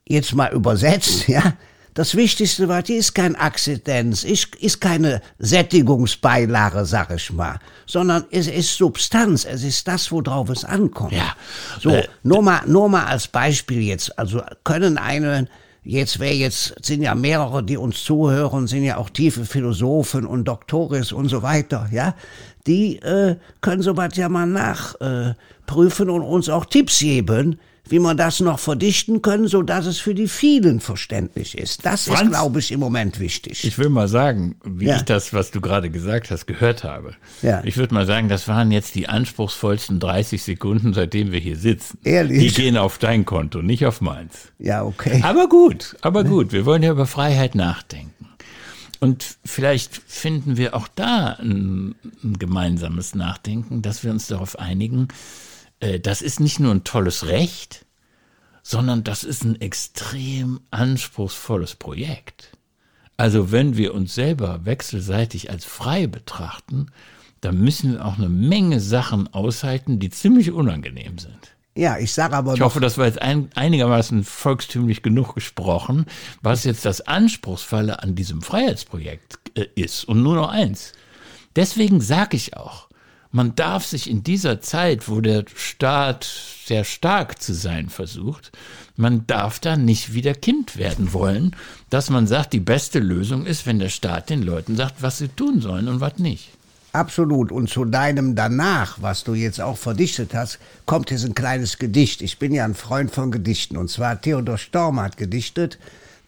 jetzt 0.09 0.35
mal 0.35 0.53
übersetzt, 0.53 1.29
ja, 1.29 1.55
das 1.95 2.15
wichtigste 2.15 2.69
Wort 2.69 2.87
hier 2.87 2.99
ist 2.99 3.15
kein 3.15 3.35
Akzidenz, 3.35 4.23
ist, 4.23 4.55
ist 4.57 4.81
keine 4.81 5.21
Sättigungsbeilage, 5.39 6.85
sag 6.85 7.11
ich 7.11 7.33
mal, 7.33 7.59
sondern 7.87 8.25
es 8.31 8.47
ist 8.47 8.77
Substanz, 8.77 9.45
es 9.45 9.65
ist 9.65 9.89
das, 9.89 10.11
worauf 10.13 10.49
es 10.51 10.65
ankommt. 10.65 11.13
Ja. 11.13 11.35
So, 11.81 11.91
äh, 11.91 12.07
nur 12.23 12.43
mal, 12.43 12.63
nur 12.67 12.89
mal 12.89 13.05
als 13.05 13.27
Beispiel 13.27 13.83
jetzt, 13.83 14.17
also 14.19 14.41
können 14.63 14.99
eine, 14.99 15.49
jetzt 15.83 16.21
wäre 16.21 16.35
jetzt, 16.35 16.75
sind 16.85 17.03
ja 17.03 17.15
mehrere, 17.15 17.63
die 17.63 17.77
uns 17.77 18.05
zuhören, 18.05 18.67
sind 18.67 18.85
ja 18.85 18.97
auch 18.97 19.11
tiefe 19.11 19.45
Philosophen 19.45 20.27
und 20.27 20.45
Doktoris 20.47 21.13
und 21.13 21.29
so 21.29 21.43
weiter, 21.43 21.89
ja? 21.91 22.15
Die 22.67 22.97
äh, 22.99 23.37
können 23.61 23.83
sowas 23.83 24.17
ja 24.17 24.29
mal 24.29 24.47
nachprüfen 24.47 26.09
äh, 26.09 26.13
und 26.13 26.23
uns 26.23 26.49
auch 26.49 26.67
Tipps 26.67 26.99
geben, 26.99 27.59
wie 27.91 27.99
man 27.99 28.17
das 28.17 28.41
noch 28.41 28.59
verdichten 28.59 29.21
können, 29.21 29.47
so 29.49 29.63
dass 29.63 29.85
es 29.85 29.99
für 29.99 30.15
die 30.15 30.29
vielen 30.29 30.81
verständlich 30.81 31.59
ist. 31.59 31.85
Das 31.85 32.07
Franz, 32.07 32.23
ist, 32.23 32.29
glaube 32.31 32.59
ich, 32.61 32.73
im 32.73 32.81
Moment 32.81 33.21
wichtig. 33.21 33.65
Ich 33.65 33.77
will 33.79 33.89
mal 33.91 34.09
sagen, 34.09 34.57
wie 34.65 34.87
Ja. 34.87 34.97
ich 34.97 35.03
das, 35.03 35.35
was 35.35 35.51
du 35.51 35.61
gerade 35.61 35.91
gesagt 35.91 36.31
hast, 36.31 36.47
gehört 36.47 36.85
habe. 36.85 37.15
Ja. 37.43 37.63
Ich 37.65 37.77
würde 37.77 37.93
mal 37.93 38.07
sagen, 38.07 38.29
das 38.29 38.49
waren 38.49 38.71
jetzt 38.71 38.95
die 38.95 39.09
anspruchsvollsten 39.09 40.01
30 40.01 40.43
Sekunden, 40.43 40.95
seitdem 40.95 41.33
wir 41.33 41.41
hier 41.41 41.57
sitzen. 41.57 41.99
Ehrlich? 42.05 42.55
Die 42.55 42.63
gehen 42.63 42.77
auf 42.79 42.97
dein 42.99 43.25
Konto, 43.27 43.61
nicht 43.61 43.85
auf 43.85 44.01
meins. 44.01 44.53
ja, 44.59 44.83
okay. 44.85 45.21
Aber 45.25 45.49
gut, 45.49 45.97
aber 46.01 46.25
gut. 46.25 46.53
Wir 46.53 46.65
wollen 46.65 46.83
ja 46.83 46.93
über 46.93 47.07
Freiheit 47.07 47.55
nachdenken. 47.55 48.15
Und 49.01 49.37
vielleicht 49.45 50.01
finden 50.07 50.57
wir 50.59 50.75
auch 50.75 50.87
da 50.87 51.37
ein, 51.41 51.95
ein 52.23 52.39
gemeinsames 52.39 53.15
Nachdenken, 53.15 53.81
dass 53.83 54.05
wir 54.05 54.11
uns 54.11 54.27
darauf 54.27 54.59
einigen, 54.59 55.09
das 56.03 56.23
ist 56.23 56.41
nicht 56.41 56.61
nur 56.61 56.73
ein 56.73 56.85
tolles 56.85 57.27
Recht, 57.27 57.87
sondern 58.63 59.05
das 59.05 59.25
ist 59.25 59.45
ein 59.45 59.61
extrem 59.61 60.61
anspruchsvolles 60.71 61.75
Projekt. 61.75 62.53
Also 63.17 63.53
wenn 63.53 63.77
wir 63.77 63.95
uns 63.95 64.15
selber 64.15 64.65
wechselseitig 64.65 65.51
als 65.51 65.65
frei 65.65 66.07
betrachten, 66.07 66.87
dann 67.41 67.59
müssen 67.59 67.93
wir 67.93 68.05
auch 68.05 68.19
eine 68.19 68.29
Menge 68.29 68.81
Sachen 68.81 69.33
aushalten, 69.33 69.99
die 69.99 70.11
ziemlich 70.11 70.53
unangenehm 70.53 71.19
sind. 71.19 71.57
Ja, 71.77 71.99
ich 71.99 72.13
sage 72.13 72.37
aber 72.37 72.55
Ich 72.55 72.61
hoffe, 72.61 72.81
das 72.81 72.99
war 72.99 73.07
jetzt 73.07 73.23
ein, 73.23 73.51
einigermaßen 73.55 74.25
volkstümlich 74.25 75.03
genug 75.03 75.35
gesprochen, 75.35 76.07
was 76.43 76.65
jetzt 76.65 76.85
das 76.85 77.01
Anspruchsvolle 77.01 78.03
an 78.03 78.15
diesem 78.15 78.43
Freiheitsprojekt 78.43 79.39
äh, 79.55 79.67
ist. 79.75 80.05
Und 80.05 80.23
nur 80.23 80.35
noch 80.35 80.51
eins. 80.51 80.93
Deswegen 81.57 82.01
sage 82.01 82.37
ich 82.37 82.57
auch, 82.57 82.90
man 83.33 83.55
darf 83.55 83.85
sich 83.85 84.11
in 84.11 84.25
dieser 84.25 84.61
Zeit, 84.61 85.09
wo 85.09 85.21
der 85.21 85.45
Staat 85.55 86.29
sehr 86.65 86.85
stark 86.85 87.41
zu 87.41 87.55
sein 87.55 87.89
versucht, 87.89 88.51
man 88.97 89.27
darf 89.27 89.61
da 89.61 89.77
nicht 89.77 90.15
wieder 90.15 90.35
Kind 90.35 90.77
werden 90.77 91.13
wollen, 91.13 91.55
dass 91.91 92.11
man 92.11 92.27
sagt, 92.27 92.53
die 92.53 92.61
beste 92.61 92.99
Lösung 92.99 93.47
ist, 93.47 93.67
wenn 93.67 93.79
der 93.79 93.89
Staat 93.89 94.31
den 94.31 94.43
Leuten 94.43 94.77
sagt, 94.77 95.03
was 95.03 95.19
sie 95.19 95.29
tun 95.29 95.61
sollen 95.61 95.89
und 95.89 96.01
was 96.01 96.19
nicht. 96.19 96.51
absolut. 96.93 97.53
Und 97.53 97.71
zu 97.71 97.85
deinem 97.85 98.35
danach, 98.35 99.01
was 99.01 99.23
du 99.25 99.35
jetzt 99.35 99.61
auch 99.61 99.79
verdichtet 99.79 100.35
hast, 100.35 100.59
kommt 100.87 101.11
jetzt 101.11 101.25
ein 101.25 101.35
kleines 101.35 101.79
Gedicht. 101.79 102.21
Ich 102.23 102.39
bin 102.39 102.53
ja 102.53 102.65
ein 102.65 102.75
Freund 102.75 103.13
von 103.13 103.31
Gedichten. 103.31 103.77
Und 103.77 103.91
zwar 103.91 104.21
Theodor 104.21 104.59
Storm 104.59 105.01
hat 105.01 105.17
gedichtet, 105.17 105.79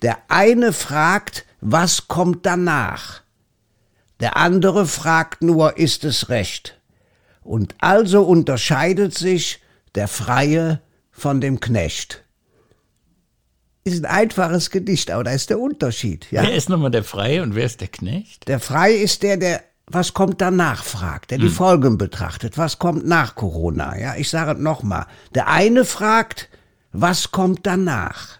der 0.03 0.19
eine 0.29 0.73
fragt, 0.73 1.45
was 1.61 2.07
kommt 2.09 2.47
danach? 2.47 3.23
Der 4.21 4.37
andere 4.37 4.87
fragt 4.87 5.43
nur, 5.43 5.79
ist 5.79 6.05
es 6.05 6.29
recht? 6.29 6.79
Und 7.43 7.75
also 7.79 8.23
unterscheidet 8.23 9.17
sich 9.17 9.61
der 9.95 10.09
Freie 10.09 10.81
von 11.11 11.41
dem 11.41 11.61
Knecht. 11.61 12.25
Ist 13.85 14.05
ein 14.05 14.11
einfaches 14.11 14.71
Gedicht, 14.71 15.11
aber 15.11 15.25
da 15.25 15.33
ist 15.33 15.51
der 15.51 15.59
Unterschied. 15.59 16.31
Ja? 16.31 16.43
Wer 16.43 16.55
ist 16.55 16.69
nochmal 16.69 16.93
der 16.93 17.03
Freie 17.03 17.43
und 17.43 17.55
wer 17.55 17.67
ist 17.67 17.81
der 17.81 17.89
Knecht? 17.89 18.47
Der 18.47 18.61
Freie 18.61 18.97
ist 18.97 19.23
der, 19.23 19.37
der 19.37 19.63
was 19.87 20.15
kommt 20.15 20.41
danach 20.41 20.85
fragt, 20.85 21.33
der 21.33 21.39
die 21.39 21.49
Folgen 21.49 21.99
betrachtet, 21.99 22.57
was 22.57 22.79
kommt 22.79 23.07
nach 23.07 23.35
Corona. 23.35 23.99
Ja, 23.99 24.15
ich 24.17 24.31
sage 24.31 24.61
nochmal. 24.61 25.07
Der 25.35 25.49
eine 25.49 25.85
fragt, 25.85 26.49
was 26.93 27.31
kommt 27.33 27.67
danach? 27.67 28.39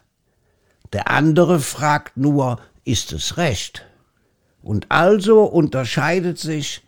Der 0.93 1.11
andere 1.11 1.61
fragt 1.61 2.17
nur, 2.17 2.61
ist 2.85 3.13
es 3.13 3.37
recht? 3.37 3.85
Und 4.63 4.91
also 4.91 5.43
unterscheidet 5.43 6.39
sich 6.39 6.83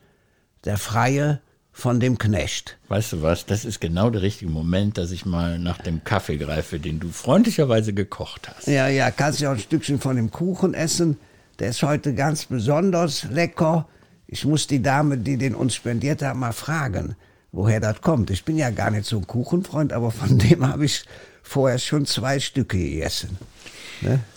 der 0.65 0.79
Freie 0.79 1.41
von 1.77 1.99
dem 1.99 2.19
Knecht. 2.19 2.79
Weißt 2.89 3.13
du 3.13 3.23
was, 3.23 3.47
das 3.47 3.65
ist 3.65 3.81
genau 3.81 4.09
der 4.09 4.23
richtige 4.23 4.51
Moment, 4.51 4.97
dass 4.97 5.11
ich 5.11 5.27
mal 5.27 5.59
nach 5.59 5.79
dem 5.79 6.05
Kaffee 6.05 6.39
greife, 6.39 6.79
den 6.79 7.01
du 7.01 7.11
freundlicherweise 7.11 7.93
gekocht 7.93 8.49
hast. 8.49 8.69
Ja, 8.69 8.87
ja, 8.87 9.11
kannst 9.11 9.41
ja 9.41 9.51
auch 9.51 9.55
ein 9.55 9.61
Stückchen 9.61 9.99
von 9.99 10.15
dem 10.15 10.31
Kuchen 10.31 10.73
essen. 10.73 11.19
Der 11.59 11.71
ist 11.71 11.83
heute 11.83 12.15
ganz 12.15 12.47
besonders 12.47 13.25
lecker. 13.25 13.89
Ich 14.29 14.45
muss 14.45 14.69
die 14.69 14.83
Dame, 14.83 15.19
die 15.19 15.37
den 15.37 15.55
uns 15.57 15.75
spendiert 15.75 16.23
hat, 16.23 16.37
mal 16.37 16.53
fragen, 16.53 17.17
woher 17.51 17.81
das 17.81 18.01
kommt. 18.01 18.31
Ich 18.31 18.45
bin 18.45 18.57
ja 18.57 18.71
gar 18.71 18.93
nicht 18.93 19.05
so 19.05 19.19
ein 19.19 19.27
Kuchenfreund, 19.27 19.93
aber 19.93 20.13
von 20.13 20.39
dem 20.39 20.67
habe 20.67 20.85
ich 20.85 21.05
vorher 21.43 21.81
schon 21.81 22.07
zwei 22.07 22.39
Stücke 22.39 22.79
gegessen. 22.79 23.37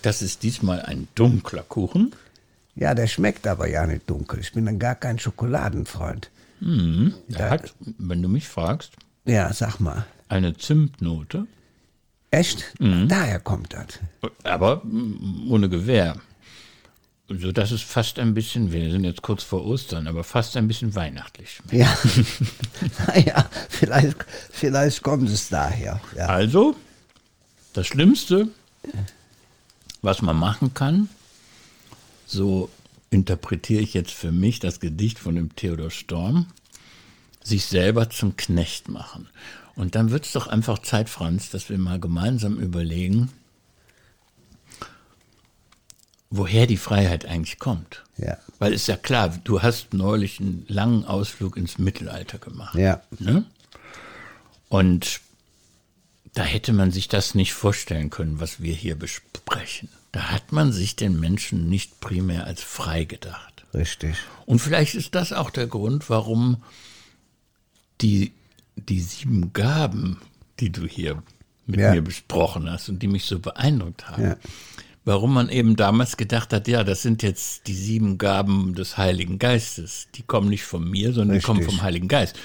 Das 0.02 0.22
ist 0.22 0.42
diesmal 0.42 0.82
ein 0.82 1.06
dunkler 1.14 1.62
Kuchen. 1.62 2.12
Ja, 2.74 2.94
der 2.94 3.06
schmeckt 3.06 3.46
aber 3.46 3.68
ja 3.68 3.86
nicht 3.86 4.10
dunkel. 4.10 4.40
Ich 4.40 4.52
bin 4.52 4.66
dann 4.66 4.78
gar 4.78 4.94
kein 4.96 5.18
Schokoladenfreund. 5.18 6.30
Der 6.60 7.50
hat, 7.50 7.74
wenn 7.98 8.22
du 8.22 8.28
mich 8.28 8.48
fragst, 8.48 8.92
Ja, 9.24 9.52
sag 9.52 9.78
mal. 9.80 10.06
eine 10.28 10.56
Zimtnote, 10.56 11.46
Echt? 12.30 12.64
Daher 12.78 13.40
kommt 13.40 13.72
das. 13.72 14.00
aber 14.44 14.82
mm, 14.84 15.50
ohne 15.50 15.68
Gewehr. 15.70 16.16
So 17.30 17.52
dass 17.52 17.70
es 17.70 17.80
fast 17.82 18.18
ein 18.18 18.34
bisschen, 18.34 18.70
wir 18.72 18.90
sind 18.90 19.04
jetzt 19.04 19.22
kurz 19.22 19.42
vor 19.42 19.64
Ostern, 19.64 20.06
aber 20.06 20.24
fast 20.24 20.56
ein 20.58 20.68
bisschen 20.68 20.94
weihnachtlich 20.94 21.52
schmeckt. 21.52 21.72
Ja. 21.72 21.98
naja, 23.06 23.48
vielleicht, 23.70 24.16
vielleicht 24.50 25.02
kommt 25.02 25.28
es 25.30 25.48
daher. 25.48 26.00
Ja. 26.16 26.26
Also, 26.26 26.74
das 27.72 27.86
Schlimmste, 27.86 28.48
was 30.02 30.20
man 30.22 30.36
machen 30.36 30.72
kann, 30.74 31.08
so 32.26 32.68
interpretiere 33.10 33.82
ich 33.82 33.94
jetzt 33.94 34.12
für 34.12 34.32
mich 34.32 34.60
das 34.60 34.80
Gedicht 34.80 35.18
von 35.18 35.34
dem 35.34 35.54
Theodor 35.56 35.90
Storm, 35.90 36.46
sich 37.42 37.64
selber 37.66 38.10
zum 38.10 38.36
Knecht 38.36 38.88
machen. 38.88 39.28
Und 39.74 39.94
dann 39.94 40.10
wird 40.10 40.26
es 40.26 40.32
doch 40.32 40.48
einfach 40.48 40.80
Zeit, 40.80 41.08
Franz, 41.08 41.50
dass 41.50 41.70
wir 41.70 41.78
mal 41.78 42.00
gemeinsam 42.00 42.58
überlegen, 42.58 43.30
woher 46.30 46.66
die 46.66 46.76
Freiheit 46.76 47.24
eigentlich 47.24 47.58
kommt. 47.58 48.04
Ja. 48.16 48.36
Weil 48.58 48.72
ist 48.72 48.88
ja 48.88 48.96
klar, 48.96 49.34
du 49.44 49.62
hast 49.62 49.94
neulich 49.94 50.40
einen 50.40 50.64
langen 50.68 51.04
Ausflug 51.04 51.56
ins 51.56 51.78
Mittelalter 51.78 52.38
gemacht. 52.38 52.74
Ja. 52.74 53.02
Ne? 53.18 53.44
Und 54.68 55.20
da 56.38 56.44
hätte 56.44 56.72
man 56.72 56.92
sich 56.92 57.08
das 57.08 57.34
nicht 57.34 57.52
vorstellen 57.52 58.10
können, 58.10 58.38
was 58.38 58.62
wir 58.62 58.72
hier 58.72 58.94
besprechen. 58.94 59.88
Da 60.12 60.30
hat 60.30 60.52
man 60.52 60.70
sich 60.72 60.94
den 60.94 61.18
Menschen 61.18 61.68
nicht 61.68 61.98
primär 61.98 62.46
als 62.46 62.62
frei 62.62 63.02
gedacht. 63.02 63.64
Richtig. 63.74 64.14
Und 64.46 64.60
vielleicht 64.60 64.94
ist 64.94 65.16
das 65.16 65.32
auch 65.32 65.50
der 65.50 65.66
Grund, 65.66 66.08
warum 66.08 66.62
die, 68.00 68.30
die 68.76 69.00
sieben 69.00 69.52
Gaben, 69.52 70.20
die 70.60 70.70
du 70.70 70.86
hier 70.86 71.20
mit 71.66 71.80
Ja. 71.80 71.90
mir 71.92 72.02
besprochen 72.02 72.70
hast 72.70 72.88
und 72.88 73.02
die 73.02 73.08
mich 73.08 73.24
so 73.24 73.40
beeindruckt 73.40 74.08
haben, 74.08 74.22
Ja. 74.22 74.36
warum 75.04 75.34
man 75.34 75.48
eben 75.48 75.74
damals 75.74 76.16
gedacht 76.16 76.52
hat, 76.52 76.68
ja, 76.68 76.84
das 76.84 77.02
sind 77.02 77.24
jetzt 77.24 77.66
die 77.66 77.74
sieben 77.74 78.16
Gaben 78.16 78.74
des 78.76 78.96
Heiligen 78.96 79.40
Geistes. 79.40 80.06
Die 80.14 80.22
kommen 80.22 80.48
nicht 80.48 80.62
von 80.64 80.88
mir, 80.88 81.12
sondern 81.12 81.38
die 81.38 81.42
kommen 81.44 81.58
Richtig. 81.58 81.74
vom 81.76 81.82
Heiligen 81.84 82.06
Geist. 82.06 82.38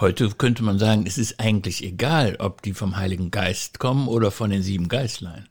Heute 0.00 0.30
könnte 0.30 0.62
man 0.62 0.78
sagen, 0.78 1.04
es 1.06 1.18
ist 1.18 1.38
eigentlich 1.40 1.84
egal, 1.84 2.36
ob 2.38 2.62
die 2.62 2.72
vom 2.72 2.96
Heiligen 2.96 3.30
Geist 3.30 3.78
kommen 3.78 4.08
oder 4.08 4.30
von 4.30 4.48
den 4.48 4.62
sieben 4.62 4.88
Geistlein. 4.88 5.46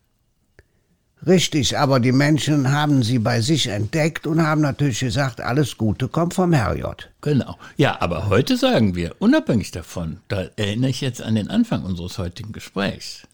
Richtig, 1.28 1.78
aber 1.78 2.00
die 2.00 2.14
Menschen 2.14 2.72
haben 2.72 3.04
sie 3.04 3.20
bei 3.20 3.42
sich 3.42 3.68
entdeckt 3.68 4.26
und 4.26 4.42
haben 4.42 4.62
natürlich 4.62 5.02
gesagt, 5.02 5.40
alles 5.42 5.78
Gute 5.78 6.08
kommt 6.08 6.34
vom 6.34 6.54
Herrgott. 6.54 7.10
Genau. 7.22 7.60
Ja, 7.78 8.02
aber 8.02 8.30
heute 8.30 8.58
sagen 8.58 8.96
wir, 8.96 9.16
unabhängig 9.20 9.70
davon, 9.70 10.22
da 10.30 10.48
erinnere 10.56 10.90
ich 10.90 11.02
jetzt 11.02 11.22
an 11.22 11.36
den 11.36 11.50
Anfang 11.50 11.84
unseres 11.84 12.18
heutigen 12.18 12.52
Gesprächs. 12.52 13.28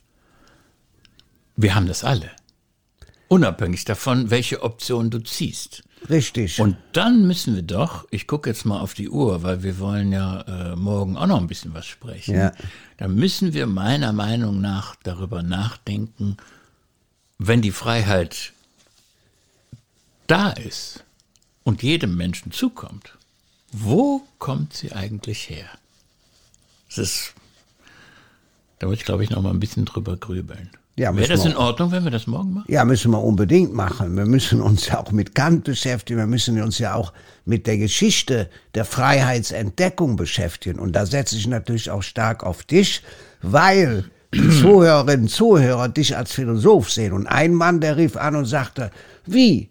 Wir 1.56 1.76
haben 1.76 1.88
das 1.88 2.04
alle. 2.04 2.30
Unabhängig 3.30 3.86
davon, 3.86 4.32
welche 4.32 4.64
Option 4.64 5.12
du 5.12 5.20
ziehst. 5.20 5.84
Richtig. 6.10 6.60
Und 6.60 6.78
dann 6.94 7.28
müssen 7.28 7.56
wir 7.56 7.64
doch, 7.64 8.08
ich 8.12 8.28
gucke 8.28 8.50
jetzt 8.50 8.66
mal 8.66 8.80
auf 8.80 8.94
die 8.94 9.10
Uhr, 9.10 9.44
weil 9.44 9.64
wir 9.64 9.80
wollen 9.80 10.12
ja 10.12 10.42
äh, 10.42 10.76
morgen 10.76 11.18
auch 11.18 11.28
noch 11.28 11.40
ein 11.40 11.48
bisschen 11.48 11.74
was 11.74 11.86
sprechen. 11.86 12.36
Ja. 12.36 12.52
Dann 12.98 13.16
müssen 13.16 13.54
wir 13.54 13.68
meiner 13.68 14.14
Meinung 14.14 14.62
nach 14.62 14.96
darüber 15.04 15.42
nachdenken, 15.44 16.38
wenn 17.38 17.62
die 17.62 17.72
Freiheit 17.72 18.54
da 20.28 20.52
ist 20.52 21.04
und 21.64 21.84
jedem 21.84 22.16
Menschen 22.16 22.52
zukommt, 22.52 23.18
wo 23.72 24.22
kommt 24.40 24.74
sie 24.74 24.94
eigentlich 24.94 25.50
her? 25.50 25.68
Das 26.88 26.98
ist, 26.98 27.34
da 28.80 28.88
muss 28.88 28.98
ich 28.98 29.06
glaube 29.06 29.24
ich 29.24 29.30
noch 29.30 29.42
mal 29.42 29.50
ein 29.50 29.60
bisschen 29.60 29.86
drüber 29.86 30.18
grübeln. 30.18 30.70
Ja, 30.98 31.14
Wäre 31.14 31.28
das 31.28 31.44
wir 31.44 31.52
in 31.52 31.58
Ordnung, 31.58 31.92
wenn 31.92 32.06
wir 32.06 32.12
das 32.12 32.26
morgen 32.26 32.54
machen? 32.54 32.72
Ja, 32.72 32.86
müssen 32.86 33.12
wir 33.12 33.22
unbedingt 33.22 33.74
machen. 33.74 34.16
Wir 34.16 34.26
müssen 34.26 34.62
uns 34.62 34.88
ja 34.88 35.00
auch 35.00 35.12
mit 35.12 35.36
Kant 35.36 35.66
beschäftigen. 35.66 36.20
Wir 36.20 36.28
müssen 36.28 36.62
uns 36.62 36.80
ja 36.80 36.94
auch 36.94 37.12
mit 37.44 37.68
der 37.68 37.78
Geschichte 37.78 38.50
der 38.76 38.86
Freiheitsentdeckung 38.86 40.16
beschäftigen. 40.16 40.80
Und 40.80 40.94
da 40.94 41.06
setze 41.06 41.36
ich 41.36 41.48
natürlich 41.48 41.92
auch 41.92 42.02
stark 42.02 42.44
auf 42.44 42.64
dich, 42.64 43.02
weil 43.42 44.06
die 44.34 44.50
Zuhörerinnen 44.62 45.24
und 45.24 45.30
Zuhörer 45.30 45.90
dich 45.90 46.16
als 46.16 46.32
Philosoph 46.32 46.90
sehen. 46.90 47.12
Und 47.12 47.28
ein 47.28 47.54
Mann, 47.54 47.82
der 47.82 47.98
rief 47.98 48.16
an 48.16 48.38
und 48.38 48.46
sagte, 48.46 48.90
wie? 49.26 49.70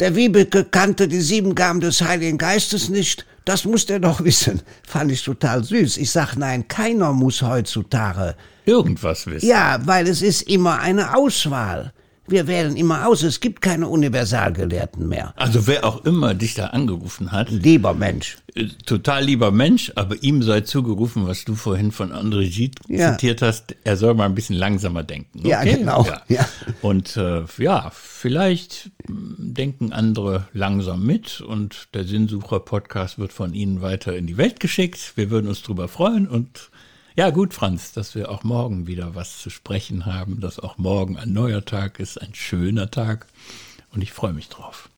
Der 0.00 0.16
Wiebeke 0.16 0.64
kannte 0.64 1.06
die 1.06 1.20
sieben 1.20 1.54
Gaben 1.54 1.78
des 1.78 2.02
Heiligen 2.02 2.36
Geistes 2.36 2.88
nicht. 2.88 3.26
Das 3.44 3.64
muss 3.64 3.86
der 3.86 4.00
doch 4.00 4.24
wissen. 4.24 4.62
Fand 4.86 5.12
ich 5.12 5.22
total 5.22 5.62
süß. 5.62 5.98
Ich 5.98 6.10
sag, 6.10 6.36
nein, 6.36 6.66
keiner 6.66 7.12
muss 7.12 7.42
heutzutage. 7.42 8.36
Irgendwas 8.64 9.26
wissen. 9.26 9.46
Ja, 9.46 9.78
weil 9.84 10.06
es 10.08 10.22
ist 10.22 10.42
immer 10.42 10.80
eine 10.80 11.14
Auswahl. 11.14 11.92
Wir 12.26 12.46
wählen 12.46 12.76
immer 12.76 13.06
aus. 13.06 13.22
Es 13.22 13.40
gibt 13.40 13.60
keine 13.60 13.88
Universalgelehrten 13.88 15.06
mehr. 15.08 15.34
Also 15.36 15.66
wer 15.66 15.84
auch 15.84 16.04
immer 16.04 16.34
dich 16.34 16.54
da 16.54 16.68
angerufen 16.68 17.32
hat, 17.32 17.50
Lieber 17.50 17.92
Mensch. 17.92 18.38
äh, 18.54 18.64
total 18.86 19.24
lieber 19.24 19.50
Mensch, 19.50 19.92
aber 19.94 20.22
ihm 20.22 20.42
sei 20.42 20.62
zugerufen, 20.62 21.26
was 21.26 21.44
du 21.44 21.54
vorhin 21.54 21.92
von 21.92 22.12
André 22.12 22.48
Gide 22.48 22.80
Ja. 22.88 23.12
zitiert 23.12 23.42
hast, 23.42 23.76
er 23.84 23.96
soll 23.98 24.14
mal 24.14 24.24
ein 24.24 24.34
bisschen 24.34 24.56
langsamer 24.56 25.02
denken. 25.02 25.46
Ja, 25.46 25.62
genau. 25.64 26.06
Ja. 26.28 26.48
Und 26.80 27.16
äh, 27.18 27.42
ja, 27.58 27.90
vielleicht 27.94 28.90
denken 29.06 29.92
andere 29.92 30.48
langsam 30.54 31.04
mit 31.04 31.40
und 31.42 31.88
der 31.94 32.04
Sinnsucher-Podcast 32.04 33.18
wird 33.18 33.32
von 33.32 33.52
Ihnen 33.54 33.82
weiter 33.82 34.16
in 34.16 34.26
die 34.26 34.36
Welt 34.38 34.60
geschickt. 34.60 35.12
Wir 35.16 35.30
würden 35.30 35.48
uns 35.48 35.62
drüber 35.62 35.88
freuen 35.88 36.26
und 36.26 36.70
ja, 37.16 37.30
gut, 37.30 37.54
Franz, 37.54 37.92
dass 37.92 38.14
wir 38.14 38.30
auch 38.30 38.42
morgen 38.42 38.86
wieder 38.86 39.14
was 39.14 39.38
zu 39.38 39.50
sprechen 39.50 40.04
haben, 40.04 40.40
dass 40.40 40.58
auch 40.58 40.78
morgen 40.78 41.16
ein 41.16 41.32
neuer 41.32 41.64
Tag 41.64 42.00
ist, 42.00 42.20
ein 42.20 42.34
schöner 42.34 42.90
Tag 42.90 43.26
und 43.92 44.02
ich 44.02 44.12
freue 44.12 44.32
mich 44.32 44.48
drauf. 44.48 44.88